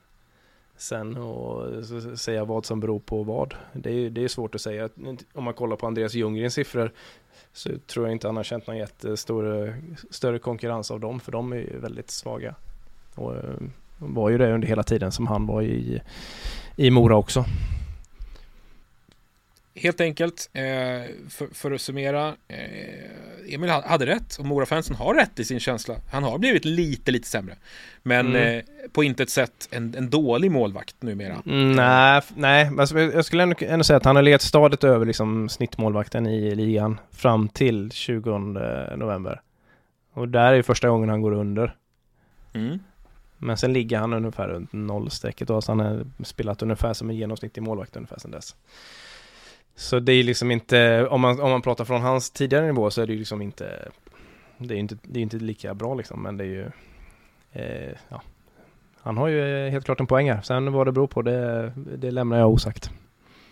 [0.77, 3.53] sen och eh, säga vad som beror på vad.
[3.73, 4.89] Det är, det är svårt att säga.
[5.33, 6.91] Om man kollar på Andreas Ljunggrens siffror
[7.53, 9.75] så tror jag inte han har känt någon jättestor
[10.09, 12.55] större konkurrens av dem, för de är ju väldigt svaga.
[13.15, 13.41] Och eh,
[13.97, 16.01] var ju det under hela tiden som han var i,
[16.75, 17.45] i Mora också
[19.75, 20.63] helt enkelt, eh,
[21.29, 25.95] för, för, att summera, eh, Emil hade rätt och Mora-fansen har rätt i sin känsla.
[26.11, 27.55] Han har blivit lite, lite sämre.
[28.03, 28.65] Men mm.
[28.91, 31.41] på intet sätt en, en dålig målvakt numera.
[31.45, 32.71] Mm, nej, nej.
[32.79, 36.55] Alltså, jag skulle ändå, ändå, säga att han har legat stadigt över liksom, snittmålvakten i
[36.55, 38.37] ligan fram till 20
[38.95, 39.41] november.
[40.13, 41.75] Och där är första gången han går under.
[42.53, 42.79] Mm.
[43.43, 47.15] Men sen ligger han ungefär runt nollstrecket och så han har spelat ungefär som en
[47.15, 48.55] genomsnittlig målvakt ungefär sedan dess.
[49.75, 53.01] Så det är liksom inte, om man, om man pratar från hans tidigare nivå så
[53.01, 53.89] är det ju liksom inte,
[54.57, 56.65] det är inte, det är inte lika bra liksom, men det är ju,
[57.51, 58.21] eh, ja.
[59.01, 60.41] Han har ju helt klart en poäng här.
[60.41, 62.89] Sen vad det beror på, det, det lämnar jag osagt.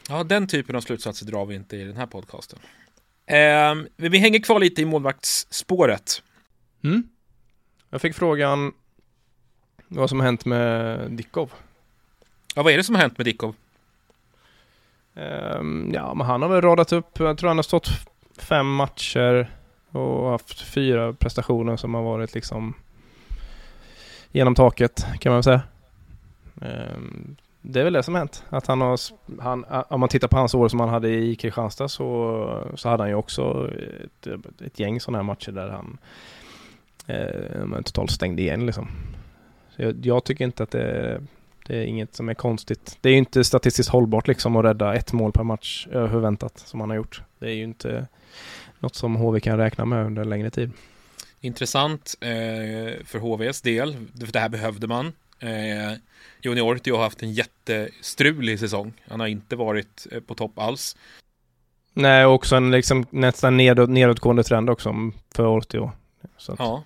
[0.09, 2.59] Ja, den typen av slutsatser drar vi inte i den här podcasten.
[3.25, 6.23] Eh, vi hänger kvar lite i målvaktsspåret.
[6.83, 7.03] Mm.
[7.89, 8.73] Jag fick frågan
[9.93, 11.53] vad som har hänt med Dickov.
[12.55, 13.55] Ja, vad är det som har hänt med Dickov?
[15.13, 17.89] Um, ja, men han har väl radat upp, jag tror han har stått
[18.37, 19.49] fem matcher
[19.91, 22.73] och haft fyra prestationer som har varit liksom
[24.31, 25.61] genom taket kan man väl säga.
[26.55, 28.43] Um, det är väl det som har hänt.
[28.49, 28.99] Att han har,
[29.41, 33.03] han, om man tittar på hans år som han hade i Kristianstad så, så hade
[33.03, 33.69] han ju också
[34.03, 34.27] ett,
[34.65, 35.97] ett gäng sådana här matcher där han
[37.07, 38.87] eh, totalt stängde igen liksom.
[39.75, 41.21] Jag, jag tycker inte att det
[41.67, 42.97] det är inget som är konstigt.
[43.01, 46.79] Det är ju inte statistiskt hållbart liksom att rädda ett mål per match överväntat som
[46.79, 47.21] han har gjort.
[47.39, 48.07] Det är ju inte
[48.79, 50.71] något som HV kan räkna med under en längre tid.
[51.39, 55.13] Intressant eh, för HVs del, för det här behövde man.
[55.39, 55.97] Eh,
[56.41, 58.93] Joni Ortio har haft en jättestrulig säsong.
[59.09, 60.97] Han har inte varit eh, på topp alls.
[61.93, 65.91] Nej, också en liksom nästan nedåt, nedåtgående trend också för Ortio.
[66.57, 66.83] Ja,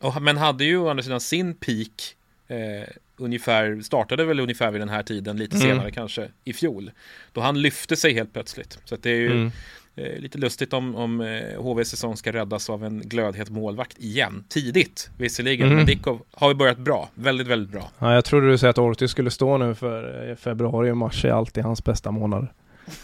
[0.00, 2.16] och, men hade ju å andra sidan sin peak
[2.48, 5.68] eh, ungefär, startade väl ungefär vid den här tiden, lite mm.
[5.68, 6.90] senare kanske, i fjol.
[7.32, 8.78] Då han lyfte sig helt plötsligt.
[8.84, 9.50] Så det är ju mm.
[9.96, 14.44] eh, lite lustigt om, om eh, HVs säsong ska räddas av en glödhet målvakt igen.
[14.48, 15.76] Tidigt, visserligen, mm.
[15.76, 17.08] men Dickov har ju börjat bra.
[17.14, 17.90] Väldigt, väldigt bra.
[17.98, 21.24] Ja, jag trodde du sa att Ortiz skulle stå nu för eh, februari och mars
[21.24, 22.52] är alltid hans bästa månader.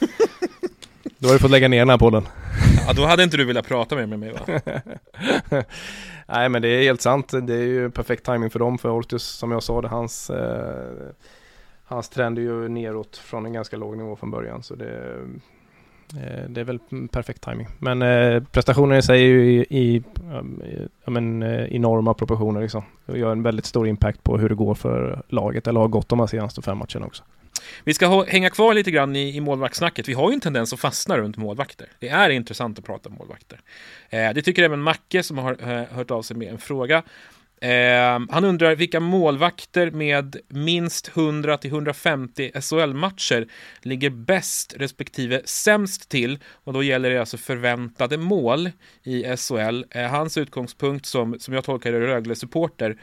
[1.18, 2.28] Då har du fått lägga ner den här podden.
[2.86, 4.60] Ja, då hade inte du velat prata med mig va?
[6.26, 7.28] Nej men det är helt sant.
[7.42, 8.78] Det är ju perfekt timing för dem.
[8.78, 11.08] För Ortius som jag sa, det, hans, eh,
[11.84, 14.62] hans trend är ju neråt från en ganska låg nivå från början.
[14.62, 15.16] Så det,
[16.16, 16.78] eh, det är väl
[17.10, 17.66] perfekt timing.
[17.78, 20.02] Men eh, prestationen i sig är ju i, i,
[21.04, 22.82] ja, men, eh, enorma proportioner liksom.
[23.06, 26.08] Det gör en väldigt stor impact på hur det går för laget, eller har gått
[26.08, 27.22] de här senaste fem matcherna också.
[27.84, 30.08] Vi ska hänga kvar lite grann i, i målvaktssnacket.
[30.08, 31.88] Vi har ju en tendens att fastna runt målvakter.
[31.98, 33.60] Det är intressant att prata om målvakter.
[34.10, 37.02] Eh, det tycker även Macke som har eh, hört av sig med en fråga.
[37.60, 43.46] Eh, han undrar vilka målvakter med minst 100 till 150 SHL-matcher
[43.82, 48.70] ligger bäst respektive sämst till och då gäller det alltså förväntade mål
[49.02, 49.84] i SHL.
[49.90, 52.96] Eh, hans utgångspunkt som, som jag tolkar det Rögle-supporter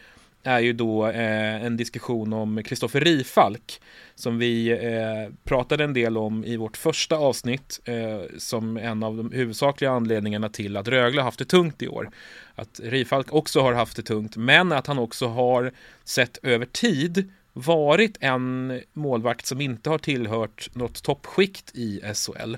[0.43, 3.81] är ju då eh, en diskussion om Kristoffer Rifalk
[4.15, 9.17] som vi eh, pratade en del om i vårt första avsnitt eh, som en av
[9.17, 12.09] de huvudsakliga anledningarna till att Rögle haft det tungt i år.
[12.55, 15.71] Att Rifalk också har haft det tungt, men att han också har
[16.03, 22.55] sett över tid varit en målvakt som inte har tillhört något toppskikt i SHL.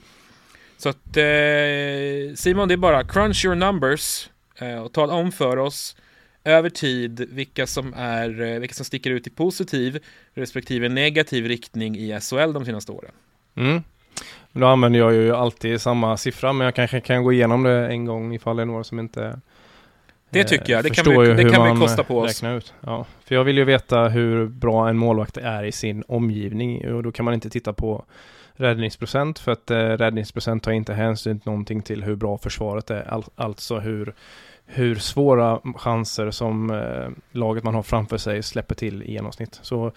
[0.77, 5.57] Så att eh, Simon, det är bara crunch your numbers eh, och tala om för
[5.57, 5.95] oss
[6.43, 9.99] över tid vilka som, är, eh, vilka som sticker ut i positiv
[10.33, 13.11] respektive negativ riktning i SHL de senaste åren.
[13.55, 13.83] Mm.
[14.51, 18.05] Då använder jag ju alltid samma siffra men jag kanske kan gå igenom det en
[18.05, 19.39] gång ifall det är några som inte
[20.33, 22.43] det tycker jag, det kan vi, det kan vi kosta på oss.
[22.43, 22.73] Ut.
[22.81, 27.03] Ja, för jag vill ju veta hur bra en målvakt är i sin omgivning och
[27.03, 28.05] då kan man inte titta på
[28.53, 33.13] räddningsprocent för att eh, räddningsprocent tar inte hänsyn till någonting till hur bra försvaret är,
[33.13, 34.13] All, alltså hur,
[34.65, 39.59] hur svåra chanser som eh, laget man har framför sig släpper till i genomsnitt.
[39.61, 39.91] Så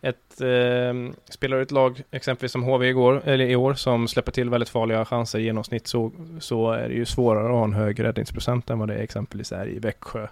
[0.00, 4.50] ett, eh, spelar ett lag, exempelvis som HV igår, eller i år, som släpper till
[4.50, 8.04] väldigt farliga chanser i genomsnitt så, så är det ju svårare att ha en hög
[8.04, 10.26] räddningsprocent än vad det exempelvis är i Växjö.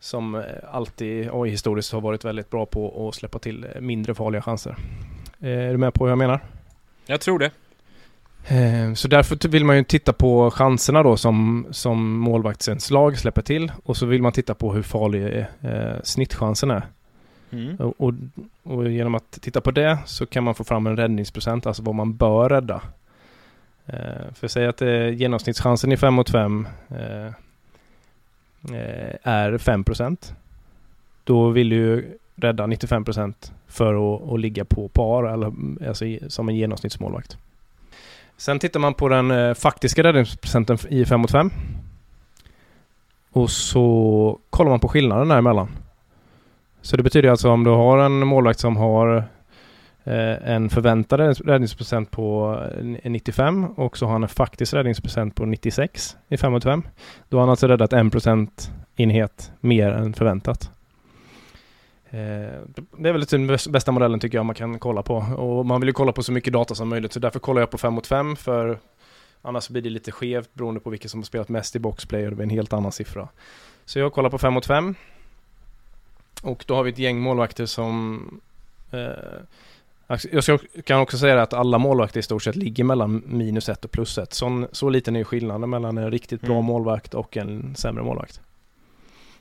[0.00, 4.14] Som eh, alltid och historiskt har varit väldigt bra på att släppa till eh, mindre
[4.14, 4.76] farliga chanser.
[5.40, 6.40] Eh, är du med på vad jag menar?
[7.06, 7.50] Jag tror det.
[8.48, 13.42] Eh, så därför vill man ju titta på chanserna då som, som målvaktens lag släpper
[13.42, 16.86] till och så vill man titta på hur farlig eh, snittchansen är.
[17.50, 17.76] Mm.
[17.76, 18.14] Och, och,
[18.62, 21.94] och, genom att titta på det så kan man få fram en räddningsprocent, alltså vad
[21.94, 22.82] man bör rädda.
[23.86, 27.26] Eh, för säg att eh, genomsnittschansen i 5 mot 5 eh,
[28.76, 30.34] eh, är 5 procent.
[31.24, 35.52] Då vill du rädda 95 procent för att, att, ligga på par, eller,
[35.88, 37.38] alltså som en genomsnittsmålvakt.
[38.36, 41.50] Sen tittar man på den eh, faktiska räddningsprocenten i 5 mot 5.
[43.32, 45.68] Och så kollar man på skillnaden däremellan.
[46.80, 49.16] Så det betyder alltså om du har en målvakt som har
[50.04, 52.58] eh, en förväntad räddningsprocent på
[53.02, 56.82] eh, 95 och så har han en faktisk räddningsprocent på 96 i 5 mot 5.
[57.28, 60.70] Då har han alltså räddat en procentenhet mer än förväntat.
[62.12, 62.60] Eh,
[62.96, 65.88] det är väl den bästa modellen tycker jag man kan kolla på och man vill
[65.88, 68.06] ju kolla på så mycket data som möjligt så därför kollar jag på 5 mot
[68.06, 68.78] 5 för
[69.42, 72.30] annars blir det lite skevt beroende på vilka som har spelat mest i boxplay och
[72.30, 73.28] det blir en helt annan siffra.
[73.84, 74.94] Så jag kollar på 5 mot 5
[76.42, 78.40] och då har vi ett gäng målvakter som
[78.90, 78.98] eh,
[80.32, 83.90] jag kan också säga att alla målvakter i stort sett ligger mellan minus 1 och
[83.90, 84.32] plus 1.
[84.32, 86.64] Så, så liten är skillnaden mellan en riktigt bra mm.
[86.64, 88.40] målvakt och en sämre målvakt.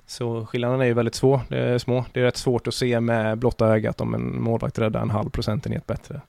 [0.06, 1.42] Så skillnaden är ju väldigt svår.
[1.50, 2.06] Det är små.
[2.14, 5.30] Det är rätt svårt att se med blotta ögat om en målvakt räddar en halv
[5.30, 6.22] procentenhet bättre.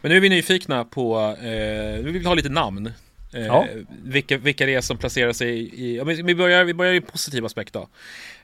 [0.00, 2.92] Men nu är vi nyfikna på, eh, vi vill ha lite namn.
[3.32, 3.66] Eh, ja.
[4.04, 7.72] vilka, vilka det är som placerar sig i, vi börjar, vi börjar i positiv aspekt
[7.72, 7.88] då.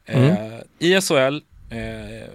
[0.05, 0.63] Eh, mm.
[0.79, 1.37] I SHL,
[1.71, 2.29] eh,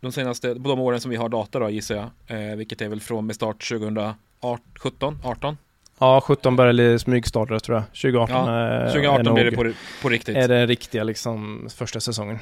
[0.00, 2.88] de senaste, på de åren som vi har data då gissar jag, eh, vilket är
[2.88, 5.56] väl från med start 2017, 18?
[6.02, 7.84] Ja, 17 började smygstartade tror jag.
[7.86, 10.36] 2018 ja, 2018 blir det på, på riktigt.
[10.36, 12.38] Är den riktiga liksom första säsongen.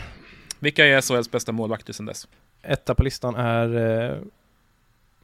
[0.59, 2.29] Vilka är SHLs bästa målvakter sedan dess?
[2.63, 3.77] Etta på listan är
[4.11, 4.19] eh,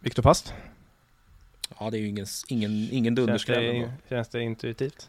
[0.00, 0.54] Viktor Fast.
[1.78, 3.80] Ja, det är ju ingen, ingen, ingen dunderskräll.
[3.80, 5.08] Känns, känns det intuitivt?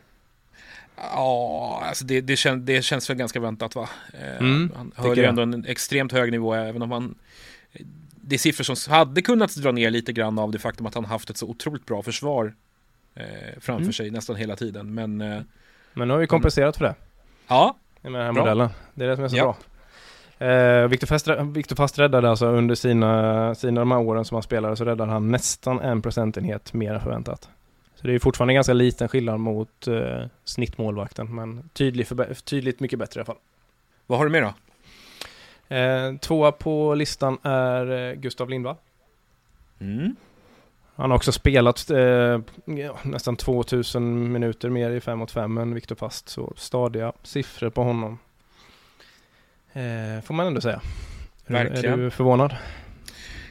[0.95, 3.89] Ja, alltså det, det, kän, det känns väl ganska väntat va?
[4.13, 7.15] Eh, mm, han höll ju ändå en extremt hög nivå även om han
[8.21, 11.05] Det är siffror som hade kunnat dra ner lite grann av det faktum att han
[11.05, 12.51] haft ett så otroligt bra försvar eh,
[13.59, 13.93] framför mm.
[13.93, 14.93] sig nästan hela tiden.
[14.93, 15.41] Men, eh,
[15.93, 16.95] men nu har vi kompenserat för det.
[17.47, 17.77] Ja.
[18.01, 18.43] Med den här bra.
[18.43, 18.69] modellen.
[18.93, 19.43] Det är det som är så ja.
[19.43, 19.57] bra.
[20.47, 24.43] Eh, Viktor, Fast, Victor Fast räddade alltså under sina, sina de här åren som han
[24.43, 27.49] spelade så räddade han nästan en procentenhet mer än förväntat.
[27.95, 32.07] Så det är fortfarande ganska liten skillnad mot eh, snittmålvakten men tydlig
[32.43, 33.37] tydligt mycket bättre i alla fall.
[34.07, 34.53] Vad har du med då?
[35.75, 38.75] Eh, tvåa på listan är eh, Gustav Lindvall.
[39.79, 40.15] Mm.
[40.97, 42.39] Han har också spelat eh,
[43.03, 47.83] nästan 2000 minuter mer i 5 mot 5 än Viktor Fast, så stadiga siffror på
[47.83, 48.19] honom.
[49.73, 50.81] Eh, får man ändå säga.
[51.45, 51.93] Verkligen.
[51.93, 52.55] Är du förvånad?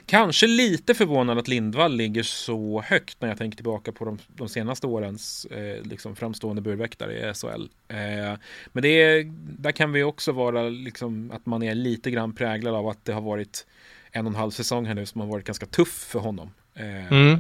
[0.07, 4.49] Kanske lite förvånad att Lindvall ligger så högt när jag tänker tillbaka på de, de
[4.49, 7.69] senaste årens eh, liksom framstående burväktare i SHL.
[7.89, 8.39] Eh,
[8.73, 9.25] men det är,
[9.59, 13.13] där kan vi också vara liksom att man är lite grann präglad av att det
[13.13, 13.67] har varit
[14.11, 16.51] en och en halv säsong här nu som har varit ganska tuff för honom.
[16.77, 17.39] Eh, mm.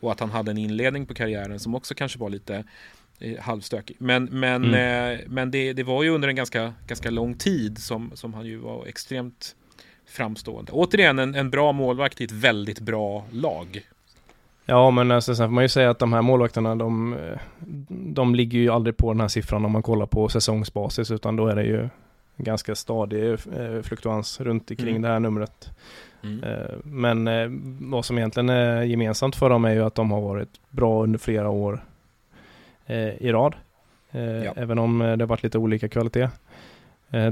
[0.00, 2.64] Och att han hade en inledning på karriären som också kanske var lite
[3.18, 3.96] eh, halvstökig.
[3.98, 5.14] Men, men, mm.
[5.14, 8.46] eh, men det, det var ju under en ganska, ganska lång tid som, som han
[8.46, 9.54] ju var extremt
[10.06, 10.72] framstående.
[10.72, 13.82] Återigen en, en bra målvakt i ett väldigt bra lag.
[14.66, 17.16] Ja, men alltså, sen får man ju säga att de här målvakterna, de,
[17.88, 21.46] de ligger ju aldrig på den här siffran om man kollar på säsongsbasis, utan då
[21.46, 21.88] är det ju
[22.44, 25.02] ganska stadig eh, fluktuans runt omkring Mm.
[25.02, 25.70] det här numret.
[26.22, 26.44] Mm.
[26.44, 27.48] Eh, Men eh,
[27.90, 31.18] vad som egentligen är gemensamt för dem är ju att de har varit bra under
[31.18, 31.84] flera år
[33.18, 33.54] i rad.
[34.44, 34.52] Ja.
[34.56, 36.28] Även om det har varit lite olika kvalitet.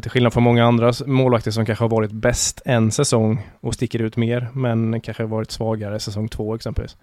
[0.03, 3.99] Till skillnad från många andra målvakter som kanske har varit bäst en säsong och sticker
[4.03, 6.97] ut mer men kanske har varit svagare säsong två exempelvis.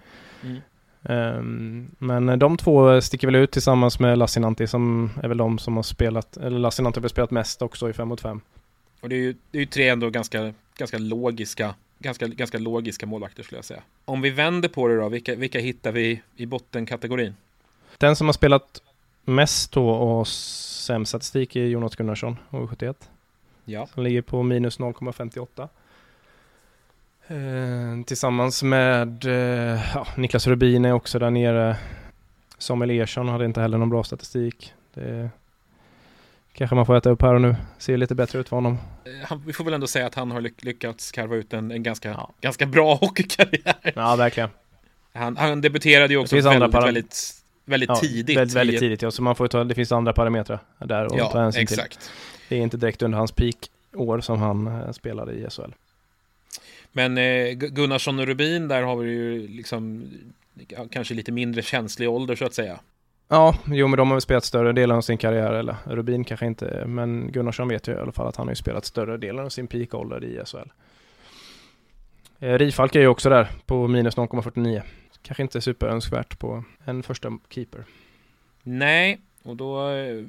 [0.44, 0.58] Mm.
[1.06, 5.76] Ehm, Men de två sticker väl ut tillsammans med Lassinantti som är väl de som
[5.76, 8.42] har spelat, eller Lassinantti har väl spelat mest också i 5 mot 5.
[9.02, 13.06] Och det är ju, det är ju tre ändå ganska, ganska logiska Ganska, ganska logiska
[13.06, 13.82] målvakter skulle jag säga.
[14.06, 17.36] Om vi vänder på det då, vilka, vilka hittar vi i bottenkategorin?
[17.98, 18.82] Den som har spelat
[19.24, 22.96] mest då och sämst statistik är Jonas Gunnarsson, HV71.
[23.66, 23.88] Ja.
[23.88, 25.68] Som ligger på minus 0,58.
[27.28, 31.78] Eh, tillsammans med eh, ja, Niklas Rubin är också där nere.
[32.58, 34.74] Samuel Ersson hade inte heller någon bra statistik.
[34.94, 35.30] Det
[36.54, 37.56] kanske man får äta upp här och nu.
[37.78, 38.78] Ser lite bättre ut för honom.
[39.06, 41.72] Eh, Han, vi får väl ändå säga att han har lyck- lyckats karva ut en,
[41.72, 42.34] en ganska, Ja.
[42.42, 43.76] ganska bra hockeykarriär.
[43.96, 44.50] Ja, verkligen.
[45.14, 47.34] Han, han debuterade ju också väldigt, väldigt,
[47.66, 48.38] väldigt Ja, tidigt.
[48.38, 49.12] Väldigt, väldigt tidigt, ja.
[49.12, 51.80] Så man får ta, det finns andra parametrar där att ta Ja, hänsyn till.
[51.80, 52.12] exakt.
[52.50, 55.72] Det är inte direkt under hans peak-år som han eh, spelade i SHL.
[56.98, 60.10] Men eh, Gu- Gunnarsson och Rubin, där har vi ju liksom
[60.92, 62.80] kanske lite mindre känslig ålder så att säga.
[63.28, 66.46] Ja, jo men de har väl spelat större delen av sin karriär, eller Rubin kanske
[66.46, 69.46] inte, men Gunnarsson vet ju i alla fall att han har ju spelat större delen
[69.46, 70.70] av sin peak-ålder i SHL.
[72.40, 74.82] Eh, Rifalk är ju också där på minus 0,49.
[75.22, 77.84] Kanske inte superönskvärt på en första keeper.
[78.64, 80.24] Nej, och då eh,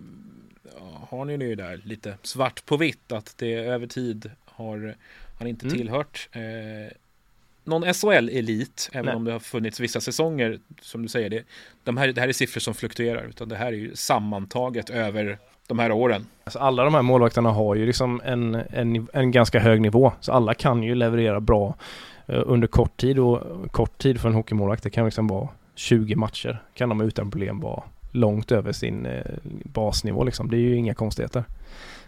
[0.78, 4.94] ja, har ni ju där lite svart på vitt att det över tid har
[5.38, 5.78] han inte Mm.
[5.78, 6.40] tillhört eh,
[7.64, 9.14] någon SHL-elit, även Nej.
[9.14, 11.42] om det har funnits vissa säsonger, som du säger, det,
[11.84, 15.38] de här, det här är siffror som fluktuerar, utan det här är ju sammantaget över
[15.66, 16.26] de här åren.
[16.44, 20.32] Alltså alla de här målvakterna har ju liksom en, en, en ganska hög nivå, så
[20.32, 21.74] alla kan ju leverera bra
[22.26, 23.40] eh, under kort tid och
[23.72, 27.60] kort tid för en hockeymålvakt, det kan liksom vara 20 matcher, kan de utan problem
[27.60, 27.82] vara
[28.12, 29.22] långt över sin eh,
[29.64, 30.50] basnivå liksom.
[30.50, 31.44] Det är ju inga konstigheter.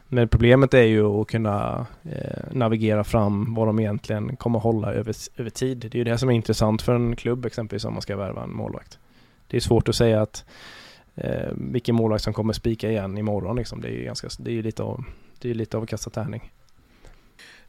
[0.08, 5.14] Men problemet är ju att kunna eh, navigera fram vad de egentligen kommer hålla över,
[5.36, 5.78] över tid.
[5.78, 8.42] Det är ju det som är intressant för en klubb exempelvis om man ska värva
[8.42, 8.98] en målvakt.
[9.46, 10.44] Det är svårt att säga att
[11.14, 13.80] eh, vilken målvakt som kommer spika igen imorgon liksom.
[13.80, 15.04] Det är ju ganska, det är ju lite av,
[15.38, 16.52] det är lite av att kasta tärning.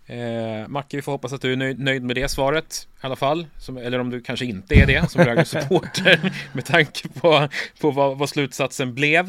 [0.06, 3.16] Eh, Macke, vi får hoppas att du är nöjd, nöjd med det svaret i alla
[3.16, 3.48] fall.
[3.58, 7.48] Som, eller om du kanske inte är det som Rögle-supporter med tanke på,
[7.82, 9.29] på vad, vad slutsatsen blev.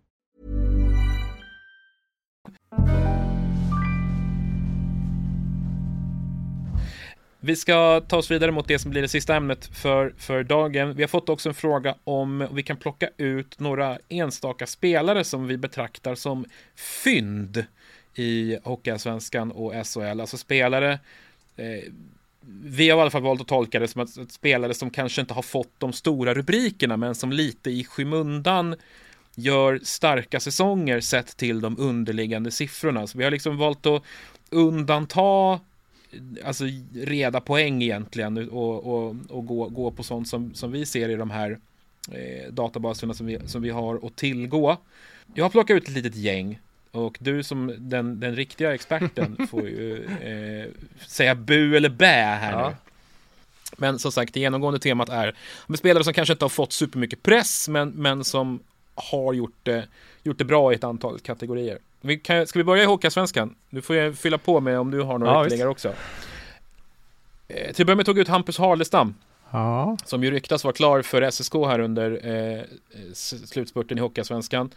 [7.43, 10.95] Vi ska ta oss vidare mot det som blir det sista ämnet för, för dagen.
[10.95, 15.47] Vi har fått också en fråga om vi kan plocka ut några enstaka spelare som
[15.47, 17.65] vi betraktar som fynd
[18.15, 20.21] i Hockeyallsvenskan och SHL.
[20.21, 20.99] Alltså spelare
[21.55, 21.91] eh,
[22.63, 25.21] vi har i alla fall valt att tolka det som att, att spelare som kanske
[25.21, 28.75] inte har fått de stora rubrikerna men som lite i skymundan
[29.35, 33.07] gör starka säsonger sett till de underliggande siffrorna.
[33.07, 34.03] Så vi har liksom valt att
[34.49, 35.59] undanta
[36.43, 41.09] alltså reda poäng egentligen och, och, och gå, gå på sånt som, som vi ser
[41.09, 41.59] i de här
[42.11, 44.77] eh, databaserna som vi, som vi har att tillgå.
[45.33, 46.59] Jag har plockat ut ett litet gäng
[46.91, 50.71] och du som den, den riktiga experten får ju eh,
[51.07, 52.69] säga bu eller bä här Ja.
[52.69, 52.75] nu.
[53.77, 55.35] Men som sagt, det genomgående temat är
[55.67, 58.59] med spelare som kanske inte har fått supermycket press, men, men som
[58.95, 59.87] har gjort det,
[60.23, 61.77] gjort det bra i ett antal kategorier.
[62.01, 63.55] Vi kan, ska vi börja i Hockeyallsvenskan?
[63.69, 65.93] Du får fylla på med om du har några Ja, ytterligare också.
[67.47, 69.15] Eh, till att börja med tog ut Hampus Harlestam,
[69.51, 69.97] Ja.
[70.05, 72.27] som ju ryktas vara klar för SSK här under
[72.57, 72.61] eh,
[73.13, 74.69] slutspurten i Hockeyallsvenskan.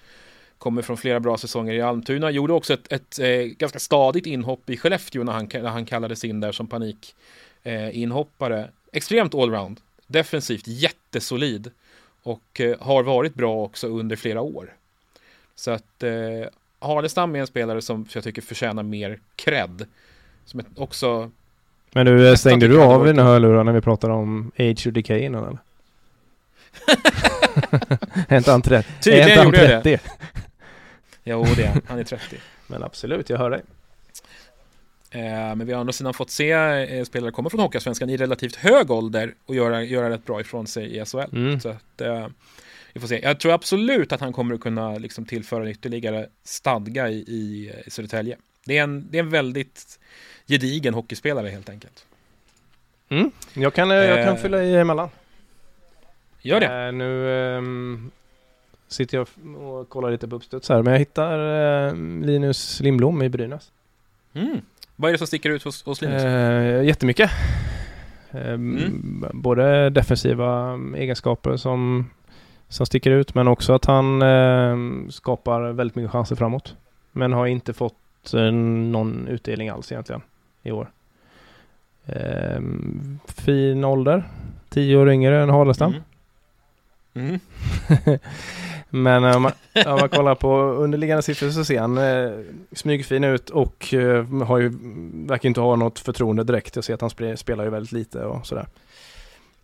[0.58, 2.30] kommer från flera bra säsonger i Almtuna.
[2.30, 6.24] Gjorde också ett, ett eh, ganska stadigt inhopp i Skellefteå när han, när han kallades
[6.24, 7.14] in där som panik
[7.62, 8.64] eh.
[8.92, 11.70] Extremt allround, defensivt jättesolid
[12.22, 14.74] och eh, har varit bra också under flera år.
[15.54, 16.12] Så att eh,
[16.86, 19.86] Harlestam är en spelare som jag tycker förtjänar mer cred.
[20.44, 21.30] Som också...
[21.92, 25.44] Men du, stängde du av dina hörlurar när vi pratade om age och decay innan
[25.44, 25.58] eller?
[28.28, 28.88] är inte han 30?
[29.02, 30.00] Tydligen gjorde jag det.
[31.24, 31.98] Jo, det är han.
[31.98, 32.36] är 30.
[32.66, 33.62] Men absolut, jag hör dig.
[35.10, 35.20] Eh,
[35.56, 38.56] men vi har å andra sidan fått se eh, spelare komma från Hockeyallsvenskan i relativt
[38.56, 41.36] hög ålder och göra, göra rätt bra ifrån sig i SHL.
[41.36, 41.60] Mm.
[41.60, 42.26] Så att, eh,
[42.94, 43.20] vi får se.
[43.22, 47.90] Jag tror absolut att han kommer att kunna liksom, tillföra ytterligare stadga i, i, i
[47.90, 48.36] Södertälje.
[48.64, 49.98] Det är, en, det är en väldigt
[50.46, 52.06] gedigen hockeyspelare helt enkelt.
[53.08, 53.30] Mm.
[53.54, 55.08] Jag, kan, jag kan fylla i emellan.
[56.42, 56.92] Gör det.
[56.92, 57.26] nu
[57.58, 58.10] um,
[58.88, 61.94] sitter jag och kollar lite på uppstuds här, men jag hittar
[62.26, 63.72] Linus Lindblom i Brynäs.
[64.34, 64.60] Mm.
[64.96, 66.24] Vad är det som sticker ut hos, hos Linus?
[66.24, 67.30] Uh, jättemycket.
[68.34, 69.24] Uh, mm.
[69.32, 72.10] Både defensiva egenskaper som,
[72.74, 76.76] som sticker ut, men också att han uh, skapar väldigt mycket chanser framåt.
[77.12, 80.22] Men har inte fått någon utdelning alls egentligen
[80.62, 80.90] i år.
[83.26, 84.28] fin ålder,
[84.68, 85.90] tio år yngre än Harlestam.
[85.90, 86.02] Mm.
[87.14, 87.40] Mm.
[88.90, 89.52] Men om man,
[89.86, 92.32] om man kollar på underliggande siffror så ser han eh,
[92.72, 94.72] smygfin ut och eh, har ju,
[95.26, 96.76] verkar inte ha något förtroende direkt.
[96.76, 98.66] Jag ser att han sp spelar ju väldigt lite och sådär.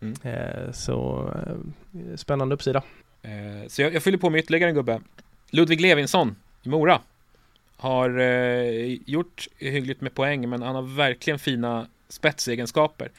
[0.01, 0.15] Mm.
[0.23, 2.83] Eh, så eh, spännande uppsida.
[3.21, 5.01] Eh, så jag, jag fyller på med ytterligare en gubbe.
[5.49, 7.01] Ludvig Levinsson i Mora.
[7.77, 13.09] Har eh, gjort hyggligt med poäng men han har verkligen fina spetsegenskaper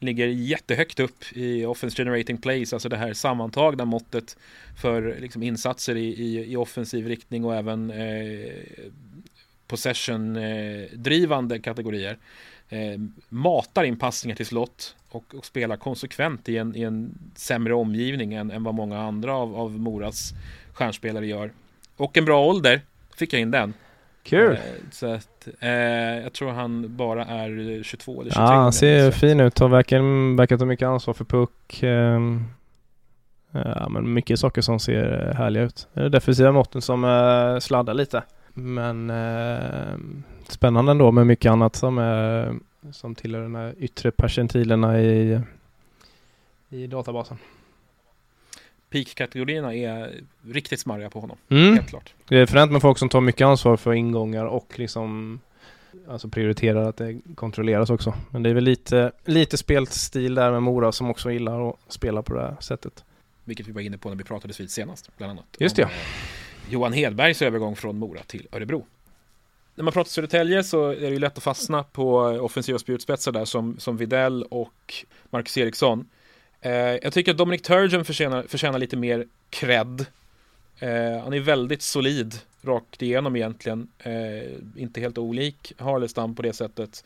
[0.00, 4.36] ligger jättehögt upp i Offense Generating Plays, alltså det här sammantagna måttet
[4.80, 8.52] för liksom, insatser i, i, i offensiv riktning och även eh,
[9.66, 12.18] possession-drivande eh, kategorier.
[12.72, 17.74] Eh, matar in passningar till slott och, och, spelar konsekvent i en, i en sämre
[17.74, 20.32] omgivning än, än vad många andra av, av Moras
[20.72, 21.52] stjärnspelare gör.
[21.96, 22.80] Och en bra ålder,
[23.16, 23.74] fick jag in den.
[24.22, 24.52] Kul!
[24.52, 24.58] Eh,
[24.90, 25.70] så att, eh,
[26.22, 28.42] jag tror han bara är 22 eller 23.
[28.42, 31.82] Ja, han ser fin ut och verkar, verkar ta mycket ansvar för puck.
[31.82, 32.20] Eh,
[33.52, 35.88] ja, men mycket saker som ser härliga ut.
[36.12, 38.22] Defensiva måtten som eh, sladdar lite.
[38.60, 39.98] Men eh,
[40.48, 42.54] spännande ändå med mycket annat som, är,
[42.92, 45.40] som tillhör de här yttre percentilerna i,
[46.68, 47.38] i databasen
[48.90, 51.36] peak-kategorierna är riktigt smarriga på honom.
[51.48, 51.74] Mm.
[51.74, 52.14] Helt klart.
[52.28, 55.40] Det är fränt med folk som tar mycket ansvar för ingångar och liksom
[56.08, 58.14] Alltså prioriterar att det kontrolleras också.
[58.30, 62.22] Men det är väl lite, lite spelstil där med Mora som också gillar att spela
[62.22, 63.04] på det här sättet.
[63.44, 65.44] Vilket vi var inne på när vi pratade vid senast, bland annat.
[65.58, 65.84] Just det.
[65.84, 65.96] Om, eh,
[66.70, 68.86] Johan Hedbergs övergång från Mora till Örebro.
[69.74, 73.44] När man pratar Södertälje så är det ju lätt att fastna på offensiva spjutspetsar där
[73.44, 74.94] som, som Videll och
[75.30, 76.08] Marcus Eriksson.
[76.60, 80.06] Eh, jag tycker att Dominic Turgeon förtjänar, förtjänar lite mer cred.
[80.78, 83.88] Eh, han är väldigt solid rakt igenom egentligen.
[83.98, 87.04] Eh, inte helt olik Harlestam på det sättet.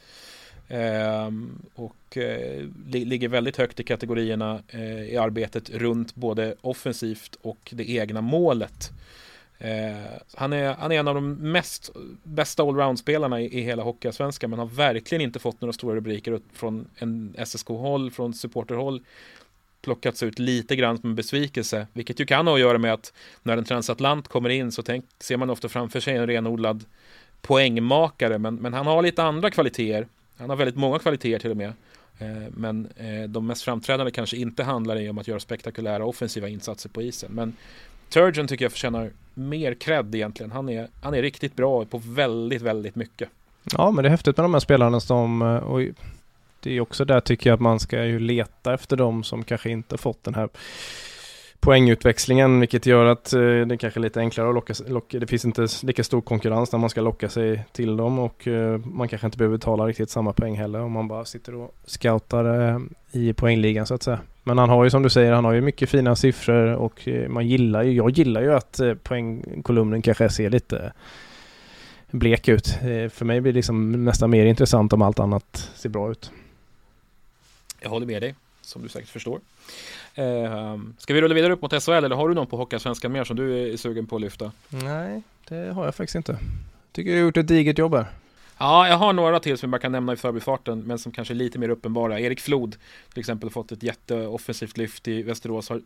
[0.68, 1.30] Eh,
[1.74, 7.70] och eh, li ligger väldigt högt i kategorierna eh, i arbetet runt både offensivt och
[7.72, 8.90] det egna målet.
[9.58, 9.94] Eh,
[10.34, 11.90] han, är, han är en av de mest
[12.22, 16.88] bästa allround-spelarna i, i hela Hockeyallsvenskan men har verkligen inte fått några stora rubriker från
[16.96, 19.02] en SSK-håll, från supporterhåll
[19.84, 23.12] plockats ut lite grann som en besvikelse, vilket ju kan ha att göra med att
[23.42, 26.84] när en transatlant kommer in så tänk, ser man ofta framför sig en renodlad
[27.40, 30.06] poängmakare, men, men han har lite andra kvaliteter.
[30.36, 31.72] Han har väldigt många kvaliteter till och med.
[32.18, 36.88] Eh, men eh, de mest framträdande kanske inte handlar om att göra spektakulära offensiva insatser
[36.88, 37.32] på isen.
[37.32, 37.56] Men
[38.08, 40.52] Turgeon tycker jag förtjänar mer cred egentligen.
[40.52, 43.28] Han är, han är riktigt bra på väldigt, väldigt mycket.
[43.72, 45.80] Ja, men det är häftigt med de här spelarna som, eh, och
[46.60, 49.70] det är också där tycker jag att man ska ju leta efter de som kanske
[49.70, 50.48] inte fått den här
[51.64, 55.44] poängutväxlingen, vilket gör att eh, det kanske är lite enklare att locka, locka, det finns
[55.44, 59.26] inte lika stor konkurrens när man ska locka sig till dem och eh, man kanske
[59.26, 62.78] inte behöver betala riktigt samma poäng heller om man bara sitter och scoutar eh,
[63.12, 64.18] i poängligan så att säga.
[64.42, 67.28] Men han har ju som du säger, han har ju mycket fina siffror och eh,
[67.28, 70.92] man gillar ju, jag gillar ju att eh, poängkolumnen kanske ser lite
[72.10, 72.78] blek ut.
[72.82, 76.30] Eh, för mig blir det liksom nästan mer intressant om allt annat ser bra ut.
[77.80, 78.34] Jag håller med dig,
[78.64, 79.40] som du säkert förstår.
[80.14, 83.24] Eh, ska vi rulla vidare upp mot SHL eller har du någon på Hockeyallsvenskan mer
[83.24, 84.52] som du är sugen på att lyfta?
[84.68, 86.38] Nej, det har jag faktiskt inte.
[86.92, 88.06] Tycker du har gjort ett digert jobb här.
[88.58, 91.34] Ja, jag har några till som jag bara kan nämna i förbifarten, men som kanske
[91.34, 92.20] är lite mer uppenbara.
[92.20, 92.76] Erik Flod
[93.12, 95.80] till exempel fått ett jätteoffensivt lyft i Västerås, har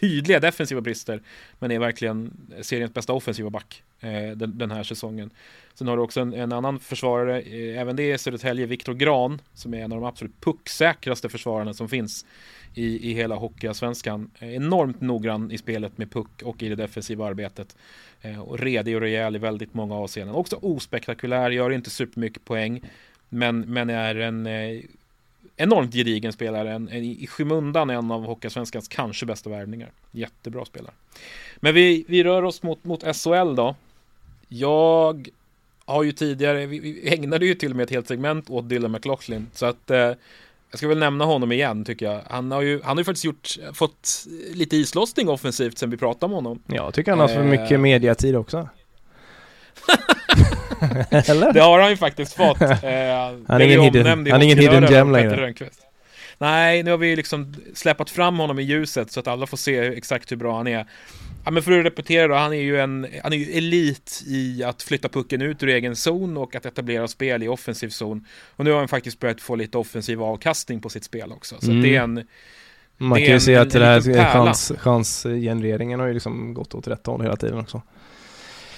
[0.00, 1.22] tydliga defensiva brister,
[1.58, 5.30] men är verkligen seriens bästa offensiva back eh, den, den, här säsongen.
[5.74, 9.40] Sen har du också en, en annan försvarare, eh, även det är Södertälje, Viktor Gran,
[9.54, 12.26] som är en av de absolut pucksäkraste försvararna som finns
[12.74, 14.30] i, i hela Hockeyallsvenskan.
[14.38, 17.76] Eh, enormt noggrann i spelet med puck och i det defensiva arbetet.
[18.26, 20.36] Eh, och redig och rejäl i väldigt många avseenden.
[20.36, 22.80] Också ospektakulär, gör inte supermycket poäng,
[23.28, 24.80] men, men är en eh,
[25.56, 26.72] enormt gedigen spelare.
[26.72, 29.90] En, en, I skymundan en av Hockeyallsvenskans kanske bästa värvningar.
[30.10, 30.94] Jättebra spelare.
[31.56, 33.76] Men vi, vi rör oss mot, mot SHL då.
[34.48, 35.28] Jag
[35.84, 38.92] har ju tidigare, vi, vi ägnade ju till och med ett helt segment åt Dylan
[38.92, 39.46] McLaughlin.
[39.52, 40.12] Så att eh,
[40.76, 42.20] jag ska väl nämna honom igen tycker jag.
[42.30, 46.26] Han har ju, han har ju faktiskt gjort, fått lite islossning offensivt sen vi pratade
[46.26, 46.62] om honom.
[46.66, 47.78] Ja, jag tycker han har för mycket eh.
[47.78, 48.68] mediatid också.
[51.10, 51.52] Eller?
[51.52, 52.60] Det har han ju faktiskt fått.
[52.60, 52.68] Eh,
[53.46, 55.54] han är ingen hidden, han är ingen hidden gem längre.
[56.38, 59.78] Nej, nu har vi liksom släppt fram honom i ljuset så att alla får se
[59.78, 60.86] exakt hur bra han är.
[61.46, 64.64] Ja, men för att repetera då, han är ju en han är ju elit i
[64.64, 68.26] att flytta pucken ut ur egen zon och att etablera spel i offensiv zon.
[68.56, 71.56] Och nu har han faktiskt börjat få lite offensiv avkastning på sitt spel också.
[71.60, 71.82] Så mm.
[71.82, 72.26] det är en
[72.96, 77.06] Man kan ju se att det här chans, chansgenereringen har ju liksom gått åt rätt
[77.06, 77.82] håll hela tiden också.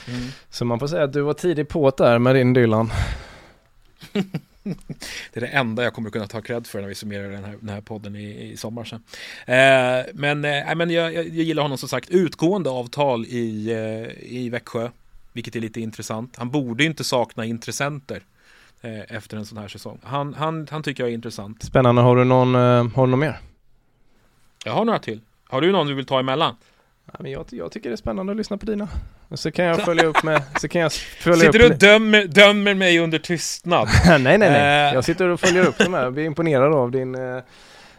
[0.08, 0.28] Mm.
[0.50, 2.90] Så man får säga att du var tidig på där med din Dylan.
[5.40, 7.56] det är det enda jag kommer kunna ta cred för när vi summerar den här,
[7.60, 9.02] den här podden i, i sommar sen.
[9.46, 12.10] Eh, men eh, men jag, jag, gillar honom som sagt.
[12.10, 14.90] Utgående avtal i, eh, i Växjö,
[15.32, 16.36] vilket är lite intressant.
[16.36, 18.22] Han borde inte sakna intressenter
[18.80, 19.98] eh, efter en sån här säsong.
[20.02, 21.62] Han, han, han tycker jag är intressant.
[21.62, 22.02] Spännande.
[22.02, 22.60] Har du någon, eh,
[22.94, 23.40] har du någon mer?
[24.64, 25.20] Jag har några till.
[25.44, 26.56] Har du någon du vill ta emellan?
[27.12, 28.88] Ja, men jag, jag tycker det är spännande att lyssna på dina.
[29.28, 31.78] Och så kan jag följa upp med, så kan jag följa Sitter upp du och
[31.78, 33.88] dömer, dömer mig under tystnad?
[34.06, 34.88] nej, nej, nej.
[34.88, 34.94] Uh...
[34.94, 36.02] Jag sitter och följer upp dem här.
[36.02, 37.42] Jag blir imponerad av din, uh,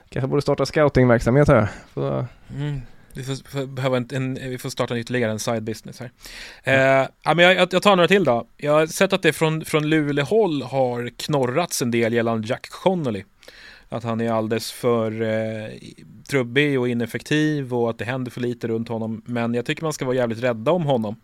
[0.09, 1.67] kanske borde starta scoutingverksamhet här.
[1.93, 2.25] Så...
[2.55, 2.81] Mm.
[3.13, 6.11] Vi får, behöva en, en, vi får starta ytterligare en side business här.
[6.63, 7.01] Mm.
[7.01, 8.47] Uh, ja, men jag, jag, tar några till då.
[8.57, 13.23] Jag har sett att det från, från Luleå-håll har knorrats en del gällande Jack Connolly
[13.89, 15.69] att han är alldeles för eh,
[16.29, 19.21] trubbig och ineffektiv och att det händer för lite runt honom.
[19.25, 21.15] Men jag tycker man ska vara jävligt rädda om honom.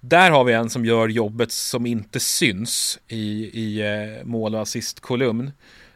[0.00, 4.60] Där har vi en som gör jobbet som inte syns i, i eh, mål och
[4.60, 5.52] assistkolumn.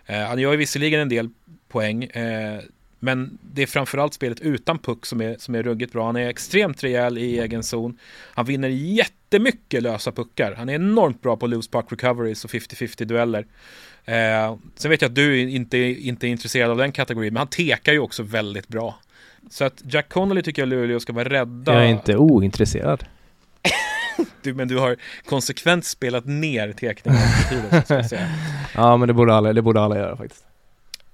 [0.07, 1.31] Eh, han gör visserligen en del
[1.69, 2.61] poäng, eh,
[3.05, 6.07] men det är framförallt spelet utan puck som är, som är ruggigt bra.
[6.07, 7.99] Han är extremt rejäl i egen zon.
[8.35, 10.55] Han vinner jättemycket lösa puckar.
[10.55, 13.47] Han är enormt bra på loose puck recoveries och 50-50 dueller.
[14.05, 17.47] Eh, sen vet jag att du inte, inte är intresserad av den kategorin, men han
[17.47, 18.99] tekar ju också väldigt bra.
[19.51, 21.75] Så att Jack Connolly tycker jag Luleå ska vara rädda.
[21.75, 23.05] Jag är inte ointresserad.
[24.43, 27.21] du, men du har konsekvent spelat ner tekningen
[28.75, 30.45] Ja, men det borde alla, det borde alla göra faktiskt.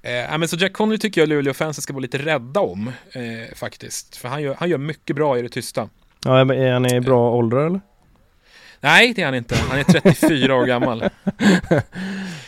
[0.02, 4.16] Eh, men så Jack Connolly tycker jag Luleå-fansen ska vara lite rädda om, eh, faktiskt.
[4.16, 5.88] För han gör, han gör mycket bra i det tysta.
[6.24, 7.80] Ja, är han i bra ålder eller?
[8.80, 9.56] Nej, det är han inte.
[9.56, 11.00] Han är 34 år gammal.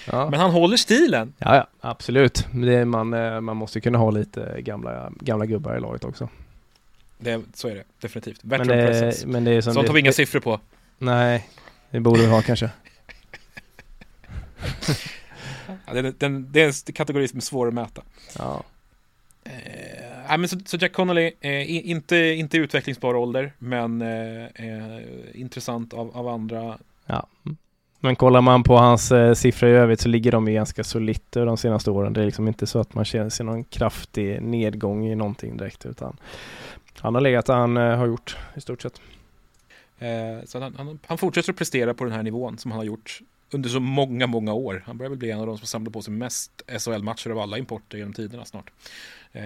[0.04, 0.30] ja.
[0.30, 1.32] Men han håller stilen.
[1.38, 2.46] Ja, ja absolut.
[2.52, 6.28] Det man, eh, man måste kunna ha lite gamla, gamla gubbar i laget också.
[7.18, 8.40] Det, så är det definitivt.
[8.42, 9.26] Veteran men det, presence.
[9.26, 10.60] Men det är Sånt har vi inga siffror på.
[10.98, 11.48] Nej,
[11.90, 12.70] det borde vi ha kanske.
[15.94, 18.02] Ja, det, den, det är en kategori som är svår att mäta.
[18.38, 18.62] Ja.
[19.44, 25.00] Eh, men så, så, Jack Connolly, eh, inte, inte utvecklingsbar ålder, men eh, eh,
[25.34, 26.78] intressant av, av andra.
[27.06, 27.26] Ja.
[28.00, 31.32] Men kollar man på hans eh, siffror i övrigt så ligger de ju ganska solitt
[31.32, 32.12] de senaste åren.
[32.12, 36.16] Det är liksom inte så att man känner någon kraftig nedgång i någonting direkt utan
[37.00, 39.00] han har legat där han eh, har gjort i stort sett.
[39.98, 42.84] Eh, så han, han, han, fortsätter att prestera på den här nivån som han har
[42.84, 43.20] gjort
[43.50, 44.82] under så många, många år.
[44.86, 47.58] Han börjar väl bli en av de som samlar på sig mest SHL-matcher av alla
[47.58, 48.70] importer genom tiderna snart.
[49.32, 49.42] Eh,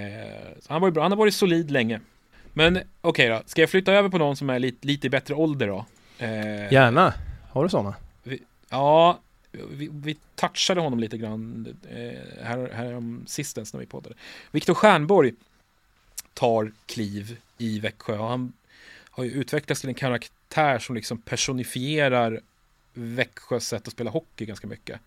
[0.67, 1.03] han, var bra.
[1.03, 2.01] han har varit solid länge.
[2.53, 5.35] Men okej okay då, ska jag flytta över på någon som är lite, lite bättre
[5.35, 5.87] ålder då?
[6.19, 7.15] Eh, Gärna.
[7.51, 7.95] Har du sådana?
[8.23, 9.21] Vi, ja,
[9.53, 14.15] vi, vi, touchade honom lite grann eh, här, här om sistens när vi poddade.
[14.51, 15.33] Viktor Stjernborg
[16.35, 18.17] tar kliv i Växjö.
[18.17, 18.53] Han
[19.11, 22.41] har ju utvecklats till en karaktär som liksom personifierar
[22.95, 25.01] Växjös sätt att spela hockey ganska mycket.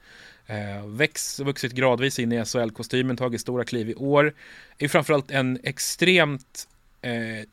[0.48, 4.34] Eh, väx, vuxit gradvis in i SHL-kostymen, tagit stora kliv i år.
[4.78, 6.68] Är framförallt en extremt
[7.02, 7.48] eh,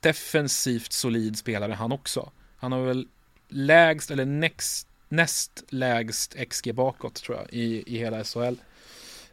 [0.00, 2.30] defensivt solid spelare han också.
[2.56, 3.08] Han har väl
[3.48, 8.54] lägst eller next, näst lägst XG bakåt tror jag i, i hela SHL.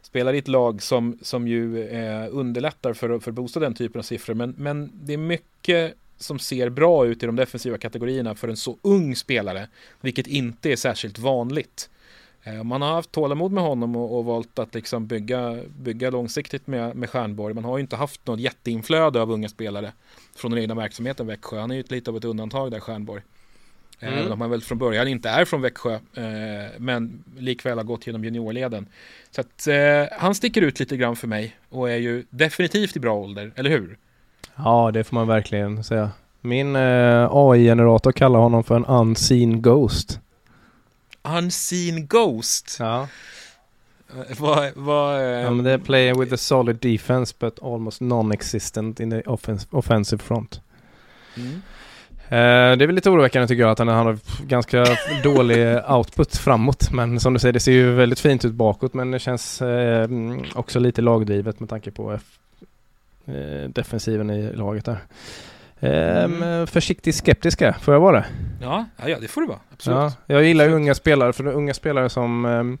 [0.02, 3.98] Spelar i ett lag som, som ju eh, underlättar för, för att boosta den typen
[3.98, 4.34] av siffror.
[4.34, 8.56] Men, men det är mycket som ser bra ut i de defensiva kategorierna för en
[8.56, 9.68] så ung spelare,
[10.00, 11.90] vilket inte är särskilt vanligt.
[12.42, 16.66] Eh, man har haft tålamod med honom och, och valt att liksom bygga, bygga långsiktigt
[16.66, 17.54] med, med Stjärnborg.
[17.54, 19.92] Man har ju inte haft något jätteinflöde av unga spelare
[20.36, 21.60] från den egna verksamheten Växjö.
[21.60, 23.22] Han är ju lite av ett undantag där Stjärnborg.
[24.00, 24.20] Eh, mm.
[24.20, 28.06] Även om han väl från början inte är från Växjö eh, men likväl har gått
[28.06, 28.86] genom juniorleden.
[29.30, 33.00] Så att eh, han sticker ut lite grann för mig och är ju definitivt i
[33.00, 33.98] bra ålder, eller hur?
[34.56, 36.10] Ja, det får man verkligen säga.
[36.40, 40.20] Min eh, AI-generator kallar honom för en unseen ghost.
[41.38, 42.76] Unseen Ghost?
[42.80, 43.08] Ja.
[44.38, 49.10] Vad, vad, ja, men det är playing with a solid defense but almost non-existent in
[49.10, 50.60] the offens offensive front.
[51.36, 51.62] Mm.
[52.28, 54.86] Eh, det är väl lite oroväckande tycker jag att han, har ganska
[55.22, 56.92] dålig output framåt.
[56.92, 60.08] Men som du säger, det ser ju väldigt fint ut bakåt men det känns eh,
[60.54, 62.18] också lite lagdrivet med tanke på eh,
[63.68, 64.98] defensiven i laget där.
[65.80, 66.42] Mm.
[66.42, 68.26] Ehm, försiktigt skeptiska, får jag vara det?
[68.60, 69.60] Ja, ja det får du vara.
[69.72, 69.96] Absolut.
[69.96, 72.78] Ja, jag gillar ju unga spelare, för unga spelare som um,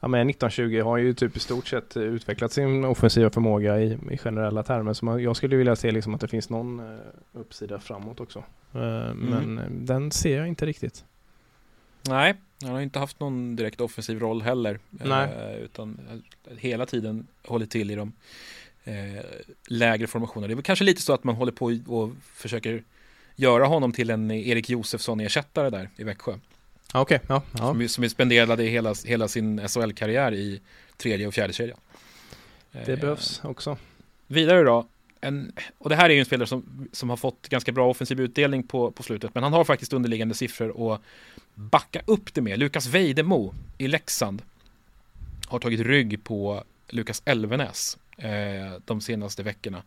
[0.00, 4.62] ja, 1920 har ju typ i stort sett utvecklat sin offensiva förmåga i, i generella
[4.62, 4.92] termer.
[4.92, 6.98] Så man, jag skulle vilja se liksom att det finns någon uh,
[7.32, 8.44] uppsida framåt också.
[8.74, 9.14] Uh, mm.
[9.14, 11.04] Men den ser jag inte riktigt.
[12.08, 14.78] Nej, han har inte haft någon direkt offensiv roll heller.
[14.90, 15.60] Nej.
[15.62, 16.00] utan
[16.56, 18.12] hela tiden hållit till i de
[18.90, 19.24] eh,
[19.66, 20.48] lägre formationer.
[20.48, 22.82] Det är väl kanske lite så att man håller på och försöker
[23.36, 26.32] göra honom till en Erik Josefsson-ersättare där i Växjö.
[26.94, 27.58] Okej, okay, ja, ja.
[27.58, 30.60] Som, som spenderade hela, hela sin SHL-karriär i
[30.96, 31.78] tredje och fjärde kedjan.
[32.72, 33.76] Det eh, behövs också.
[34.26, 34.86] Vidare då,
[35.20, 38.20] en, och det här är ju en spelare som, som har fått ganska bra offensiv
[38.20, 41.00] utdelning på, på slutet, men han har faktiskt underliggande siffror att
[41.54, 42.58] backa upp det med.
[42.58, 44.42] Lukas Vejdemo i Leksand
[45.48, 47.98] har tagit rygg på Lukas Elvenäs
[48.84, 49.82] de senaste veckorna.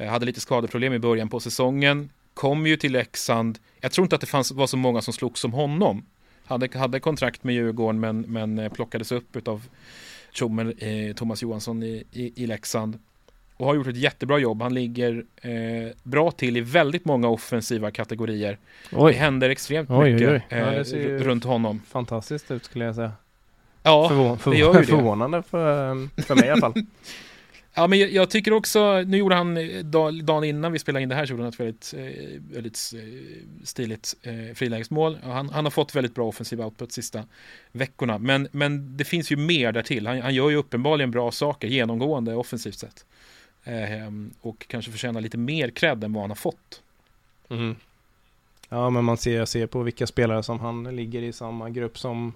[0.00, 3.58] Eh, hade lite skadeproblem i början på säsongen, kom ju till Leksand.
[3.80, 6.06] Jag tror inte att det fanns, var så många som slogs som honom.
[6.44, 9.68] Hade, hade kontrakt med Djurgården men, men eh, plockades upp av
[10.32, 12.98] tjommen eh, Thomas Johansson i, i, i Leksand.
[13.56, 14.62] Och har gjort ett jättebra jobb.
[14.62, 18.58] Han ligger eh, bra till i väldigt många offensiva kategorier.
[18.92, 19.12] Oj.
[19.12, 20.58] Det händer extremt oj, mycket oj, oj.
[20.58, 21.82] Ja, eh, runt honom.
[21.88, 23.12] Fantastiskt ut skulle jag säga.
[23.82, 24.86] Ja, Förvå förvå det gör ju det.
[24.86, 26.74] Förvånande för, för mig i alla fall.
[27.74, 29.84] Ja, men jag, jag, tycker också, nu gjorde han eh,
[30.22, 33.64] dagen innan vi spelade in det här så gjorde han ett väldigt, eh, väldigt eh,
[33.64, 35.18] stiligt eh, frilägesmål.
[35.22, 37.24] Han, han, har fått väldigt bra offensiv output sista
[37.72, 38.18] veckorna.
[38.18, 40.06] Men, men det finns ju mer därtill.
[40.06, 43.04] Han, han gör ju uppenbarligen bra saker genomgående offensivt sett.
[44.40, 46.82] och kanske förtjänar lite mer cred än vad han har fått.
[47.50, 47.76] Mm.
[48.68, 52.32] Ja, men man ser, ser på vilka spelare som han ligger i samma grupp som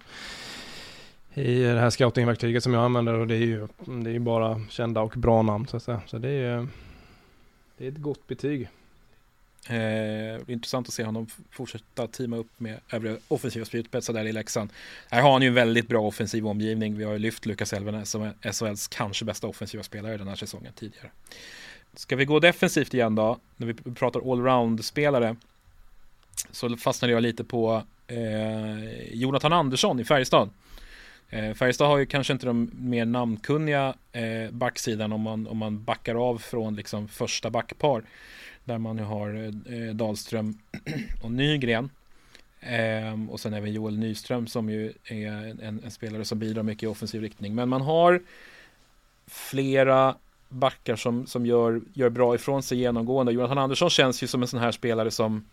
[1.34, 5.00] i det här scoutingverktyget som jag använder och det är ju det är bara kända
[5.00, 6.02] och bra namn så att säga.
[6.06, 6.68] Så det är,
[7.78, 8.68] det är ett gott betyg.
[9.68, 14.70] Eh, intressant att se honom fortsätta teama upp med övriga offensiva spjutspetsar där i Leksand.
[15.10, 16.96] Här har han ju en väldigt bra offensiv omgivning.
[16.96, 20.36] Vi har ju lyft Lukas Elvenäs som är SHLs kanske bästa offensiva spelare den här
[20.36, 21.10] säsongen tidigare.
[21.94, 25.36] Ska vi gå defensivt igen då, när vi pratar allround-spelare,
[26.50, 30.50] så fastnade jag lite på eh, Jonathan Andersson i Färjestad.
[31.30, 35.84] Eh, Färjestad har ju kanske inte de mer namnkunniga eh, backsidan om man, om man
[35.84, 38.02] backar av från liksom första backpar.
[38.64, 40.58] Där man ju har eh, Dahlström
[41.22, 41.90] och Nygren.
[42.60, 45.26] Eh, och sen även Joel Nyström som ju är
[45.62, 47.54] en, en, spelare som bidrar mycket i offensiv riktning.
[47.54, 48.22] Men man har
[49.26, 50.14] flera
[50.48, 53.32] backar som, som gör, gör bra ifrån sig genomgående.
[53.32, 55.44] Jonathan Andersson känns ju som en sån här spelare som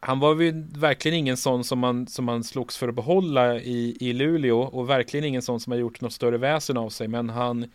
[0.00, 3.96] han var ju verkligen ingen sån som man, som man slogs för att behålla i,
[4.00, 7.30] i Luleå och verkligen ingen sån som har gjort något större väsen av sig men
[7.30, 7.70] han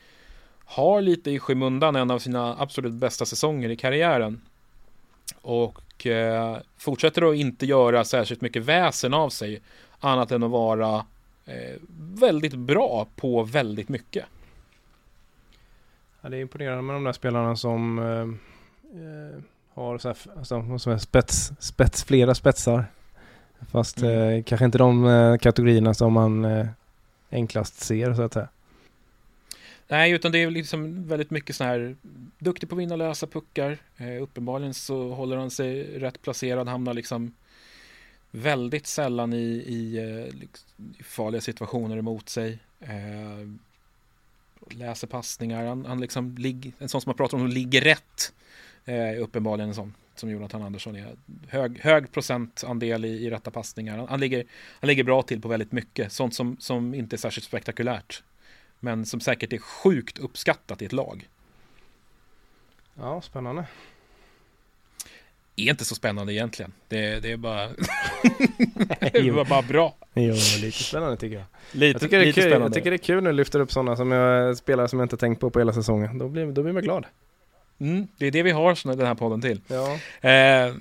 [0.65, 4.41] har lite i skymundan en av sina absolut bästa säsonger i karriären
[5.41, 9.61] och eh, fortsätter att inte göra särskilt mycket väsen av sig
[9.99, 11.05] annat än att vara
[11.45, 14.25] eh, väldigt bra på väldigt mycket.
[16.21, 19.41] Ja, det är imponerande med de där spelarna som eh, eh
[19.75, 22.85] har så här, alltså, som är spets, spets, flera spetsar.
[23.71, 24.29] Fast mm.
[24.29, 26.67] eh, kanske inte de eh, kategorierna som man eh,
[27.31, 28.47] enklast ser så att säga.
[29.87, 31.95] Nej, utan det är liksom väldigt mycket så här
[32.39, 33.77] duktig på att vinna lösa puckar.
[33.97, 37.33] Eh, uppenbarligen så håller han sig rätt placerad, hamnar liksom
[38.31, 40.45] väldigt sällan i, i, eh,
[40.99, 42.59] i farliga situationer emot sig.
[42.79, 43.49] Eh,
[44.69, 48.33] läser passningar, han, han liksom ligger, en sån som man pratar om som ligger rätt
[48.85, 51.15] Eh, uppenbarligen en sån som Jonathan Andersson är.
[51.47, 53.97] Hög, hög procentandel i, i rätta passningar.
[53.97, 54.45] Han, han, ligger,
[54.79, 56.11] han ligger bra till på väldigt mycket.
[56.11, 58.23] Sånt som, som inte är särskilt spektakulärt.
[58.79, 61.29] Men som säkert är sjukt uppskattat i ett lag.
[62.93, 63.65] Ja, spännande.
[65.55, 66.73] Är inte så spännande egentligen.
[66.87, 67.67] Det, det är bara...
[68.99, 69.95] det är bara bra.
[70.13, 71.45] Jo, lite spännande tycker jag.
[71.71, 72.65] Lite, Jag tycker, det är lite kul, spännande.
[72.65, 75.05] jag tycker det är kul när du lyfter upp sådana som jag, spelare som jag
[75.05, 76.17] inte tänkt på på hela säsongen.
[76.17, 77.05] Då blir, då blir man glad.
[77.79, 79.61] Mm, det är det vi har den här podden till.
[79.67, 79.99] Ja.
[80.29, 80.73] Eh,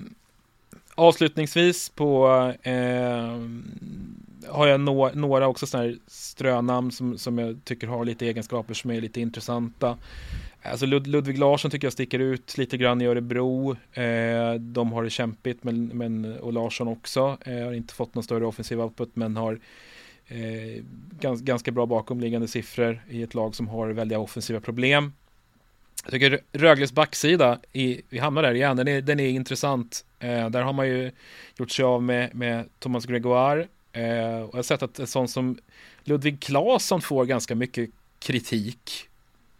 [0.95, 2.27] avslutningsvis på
[2.63, 3.39] eh,
[4.47, 8.73] har jag nå, några också sådana här strönamn som, som jag tycker har lite egenskaper
[8.73, 9.97] som är lite intressanta.
[10.61, 13.71] Alltså Lud, Ludvig Larsson tycker jag sticker ut lite grann i Örebro.
[13.93, 17.37] Eh, de har det kämpigt men, men, och Larsson också.
[17.41, 19.59] Eh, har inte fått någon större offensiv output men har
[20.27, 20.83] eh,
[21.19, 25.13] gans, ganska bra bakomliggande siffror i ett lag som har väldiga offensiva problem.
[26.05, 30.05] Jag tycker Rögles backsida, i, vi hamnar där igen, den är, den är intressant.
[30.19, 31.11] Eh, där har man ju
[31.57, 33.67] gjort sig av med, med Thomas Gregoire.
[33.91, 35.57] Eh, och jag har sett att en sån som
[36.03, 37.89] Ludvig Claesson får ganska mycket
[38.19, 39.09] kritik.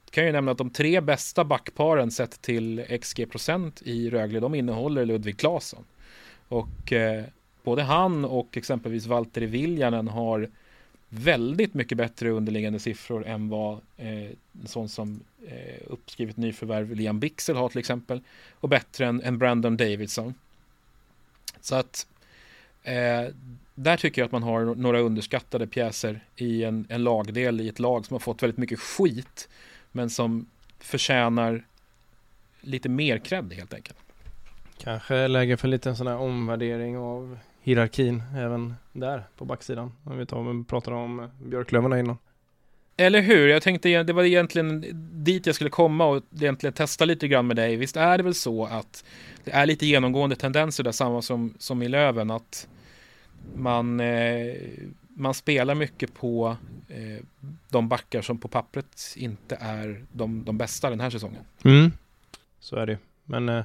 [0.09, 5.05] Kan ju nämna att de tre bästa backparen sett till XG-procent i Rögle, de innehåller
[5.05, 5.83] Ludvig Claesson.
[6.47, 7.23] Och eh,
[7.63, 10.49] både han och exempelvis Valtteri Viljanen har
[11.10, 14.30] väldigt mycket bättre underliggande siffror än vad eh,
[14.62, 18.22] en sån som eh, uppskrivet nyförvärv Liam Bixel har till exempel.
[18.53, 20.34] Och bättre än, än Brandon Davidson.
[21.62, 22.08] Så att
[22.84, 23.26] eh,
[23.76, 27.80] där tycker jag att man har några underskattade pjäser i en, en lagdel i ett
[27.80, 29.49] lag som har fått väldigt mycket skit
[29.91, 30.45] men som
[30.80, 31.66] förtjänar
[32.62, 33.97] lite mer cred helt enkelt.
[34.78, 39.91] Kanske läge för en liten sån här omvärdering av hierarkin även där på backsidan.
[40.03, 42.18] Om vi tar vi pratar om Björklöven där innan.
[42.97, 43.47] Eller hur?
[43.47, 44.86] Jag tänkte det var egentligen
[45.24, 47.76] dit jag skulle komma och egentligen testa lite grann med dig.
[47.76, 49.03] Visst är det väl så att
[49.43, 52.68] det är lite genomgående tendenser där samma som, som i Löven att
[53.55, 54.55] man, eh,
[55.07, 56.57] man spelar mycket på
[56.88, 57.24] eh,
[57.70, 61.43] de backar som på pappret inte är de, de bästa den här säsongen.
[61.63, 61.91] Mm.
[62.59, 62.97] Så är det.
[63.24, 63.63] Men eh,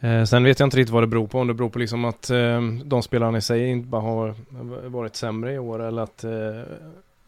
[0.00, 1.38] eh, sen vet jag inte riktigt vad det beror på.
[1.38, 4.34] Om det beror på liksom att eh, de spelarna i sig inte bara har
[4.88, 6.60] varit sämre i år eller att eh,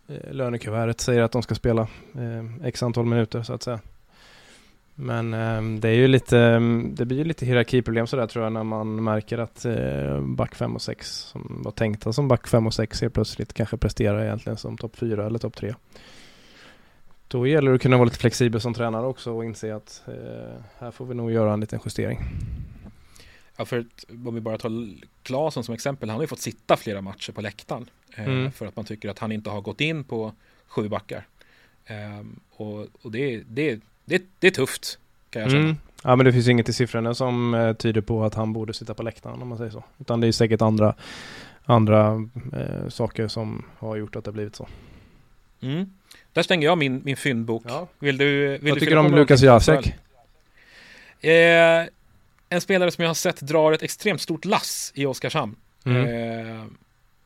[0.09, 1.83] eh, lönekuvertet säger att de ska spela
[2.15, 3.81] eh, x antal minuter så att säga.
[4.95, 6.59] Men eh, det är ju lite,
[6.91, 10.75] det blir ju lite hierarkiproblem sådär tror jag när man märker att eh, back 5
[10.75, 14.57] och 6 som var tänkta som back 5 och 6 helt plötsligt kanske presterar egentligen
[14.57, 15.75] som topp 4 eller topp 3.
[17.33, 20.15] Då gäller det att kunna vara lite flexibel som tränare också och inse att eh,
[20.79, 22.21] här får vi nog göra en liten justering.
[23.57, 24.71] Ja, för att, om vi bara tar
[25.23, 28.53] Claesson som exempel, han har ju fått sitta flera matcher på läktaren eh, Mm.
[28.53, 30.33] för att man tycker att han inte har gått in på
[30.67, 31.27] sju backar.
[31.85, 34.99] Eh, och och det, det, det, det är tufft
[35.31, 35.65] kan jag känna.
[35.65, 35.77] Mm.
[36.05, 38.95] Ja men det finns inget i siffrorna som eh, tyder på att han borde sitta
[38.95, 39.85] på läktaren om man säger så.
[39.99, 40.95] Utan det är säkert andra,
[41.65, 44.69] andra eh, saker som har gjort att det blivit så.
[45.63, 45.87] Mm.
[46.33, 47.65] Där stänger jag min, min fyndbok.
[47.69, 47.89] Ja.
[47.99, 49.43] Vill du, vill Vad du tycker du om Lukas?
[49.43, 49.95] Jacek?
[51.21, 51.87] Eh,
[52.49, 55.57] en spelare som jag har sett drar ett extremt stort lass i Oskarshamn.
[55.85, 56.07] Mm.
[56.07, 56.65] Eh,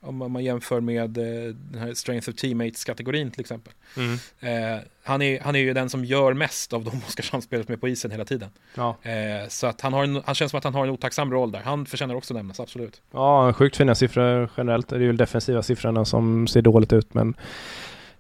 [0.01, 3.73] om man jämför med eh, den här Strength of Teammates-kategorin till exempel.
[3.97, 4.15] Mm.
[4.41, 7.79] Eh, han, är, han är ju den som gör mest av de Oskarshamnsspelare som är
[7.79, 8.49] på isen hela tiden.
[8.75, 8.97] Ja.
[9.03, 11.53] Eh, så att han, har en, han känns som att han har en otacksam roll
[11.53, 11.61] där.
[11.61, 13.01] Han förtjänar också nämnas, absolut.
[13.13, 14.89] ja, sjukt fina siffror generellt.
[14.89, 17.35] Det är ju defensiva siffrorna som ser dåligt ut men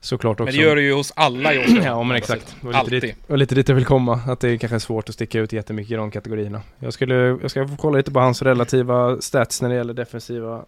[0.07, 0.45] såklart också.
[0.45, 1.83] Men det gör det ju hos alla i Oskarshamn.
[1.85, 2.57] Ja men exakt.
[2.61, 3.03] Och lite, Alltid.
[3.03, 4.21] dit, och lite dit jag vill komma.
[4.27, 6.63] Att det är kanske är svårt att sticka ut jättemycket i de kategorierna.
[6.79, 10.65] Jag, skulle, jag ska få kolla lite på hans relativa stats när det gäller defensiva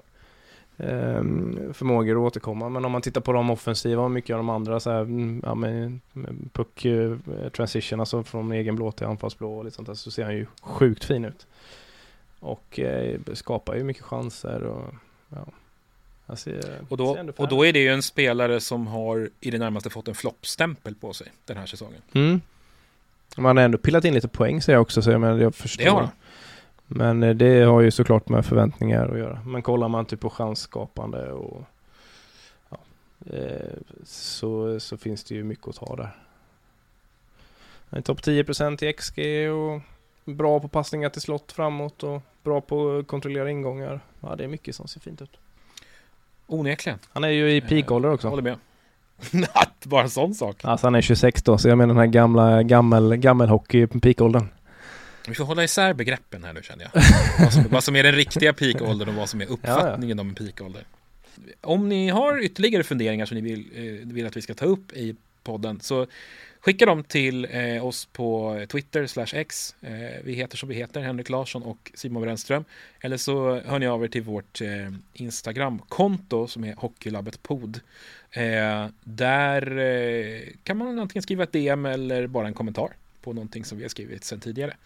[0.77, 2.69] ehm, förmågor att återkomma.
[2.69, 5.43] Men om man tittar på de offensiva och mycket av de andra så här, mm,
[5.45, 7.17] ja, med, med puck eh,
[7.57, 10.47] transition, alltså från egen blå till anfallsblå och lite sånt där, så ser han ju
[10.63, 11.47] sjukt fin ut.
[12.41, 14.95] Och eh, skapar ju mycket chanser och
[15.29, 15.47] ja.
[16.37, 19.91] Ser, Och då, och då är det ju en spelare som har i det närmaste
[19.91, 22.03] fått en floppstämpel på sig den här säsongen.
[22.13, 22.41] Mm.
[23.37, 25.85] Man har ändå pillat in lite poäng säger jag också, så jag, menar, jag förstår.
[25.85, 26.11] Det har han.
[26.87, 29.43] Men eh, det har ju såklart med förväntningar att göra.
[29.47, 31.65] Men kollar man typ på chansskapande och
[32.69, 32.79] ja,
[33.33, 36.17] eh, så, så finns det ju mycket att ta där.
[38.03, 39.19] Topp 10% i XG
[39.51, 39.81] och
[40.35, 44.01] bra på passningar till slott framåt och bra på att kontrollera ingångar.
[44.21, 45.39] Ja, det är mycket som ser fint ut.
[46.49, 46.99] Onekligen.
[47.13, 48.29] Han är ju i peakålder Jag också.
[48.29, 48.57] håller med.
[49.53, 50.57] Att Bara en sån sak.
[50.63, 54.49] Alltså han är 26 då, så jag menar den här gamla, gammel, gammelhockey peakåldern.
[55.29, 57.03] Vi får hålla isär begreppen här nu känner jag.
[57.45, 60.35] vad, som, vad som är den riktiga peakåldern och vad som är uppfattningen om en
[60.35, 60.83] peakålder.
[61.61, 64.93] Om ni har ytterligare funderingar som ni vill, eh, vill att vi ska ta upp
[64.93, 66.07] i podden så
[66.61, 69.75] skicka dem till eh, oss på Twitter slash X.
[69.81, 72.65] Eh, vi heter som vi heter, Henrik Larsson och Simon Brännström.
[73.01, 77.81] Eller så hör ni av er till vårt eh, Instagram-konto som är Hockeylabbet Pod.
[78.31, 82.93] Eh, där eh, kan man antingen skriva ett DM eller bara en kommentar
[83.23, 84.77] på någonting som vi har skrivit sedan tidigare.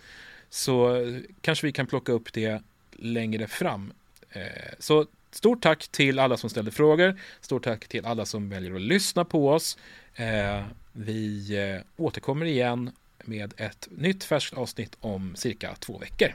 [0.50, 2.62] Så eh, kanske vi kan plocka upp det
[2.92, 3.92] längre fram.
[4.30, 4.42] Eh,
[4.78, 7.20] så stort tack till alla som ställde frågor.
[7.40, 9.78] Stort tack till alla som väljer att lyssna på oss.
[10.14, 10.62] Eh,
[10.92, 12.90] vi eh, återkommer igen
[13.24, 16.34] med ett nytt färskt avsnitt om cirka två veckor.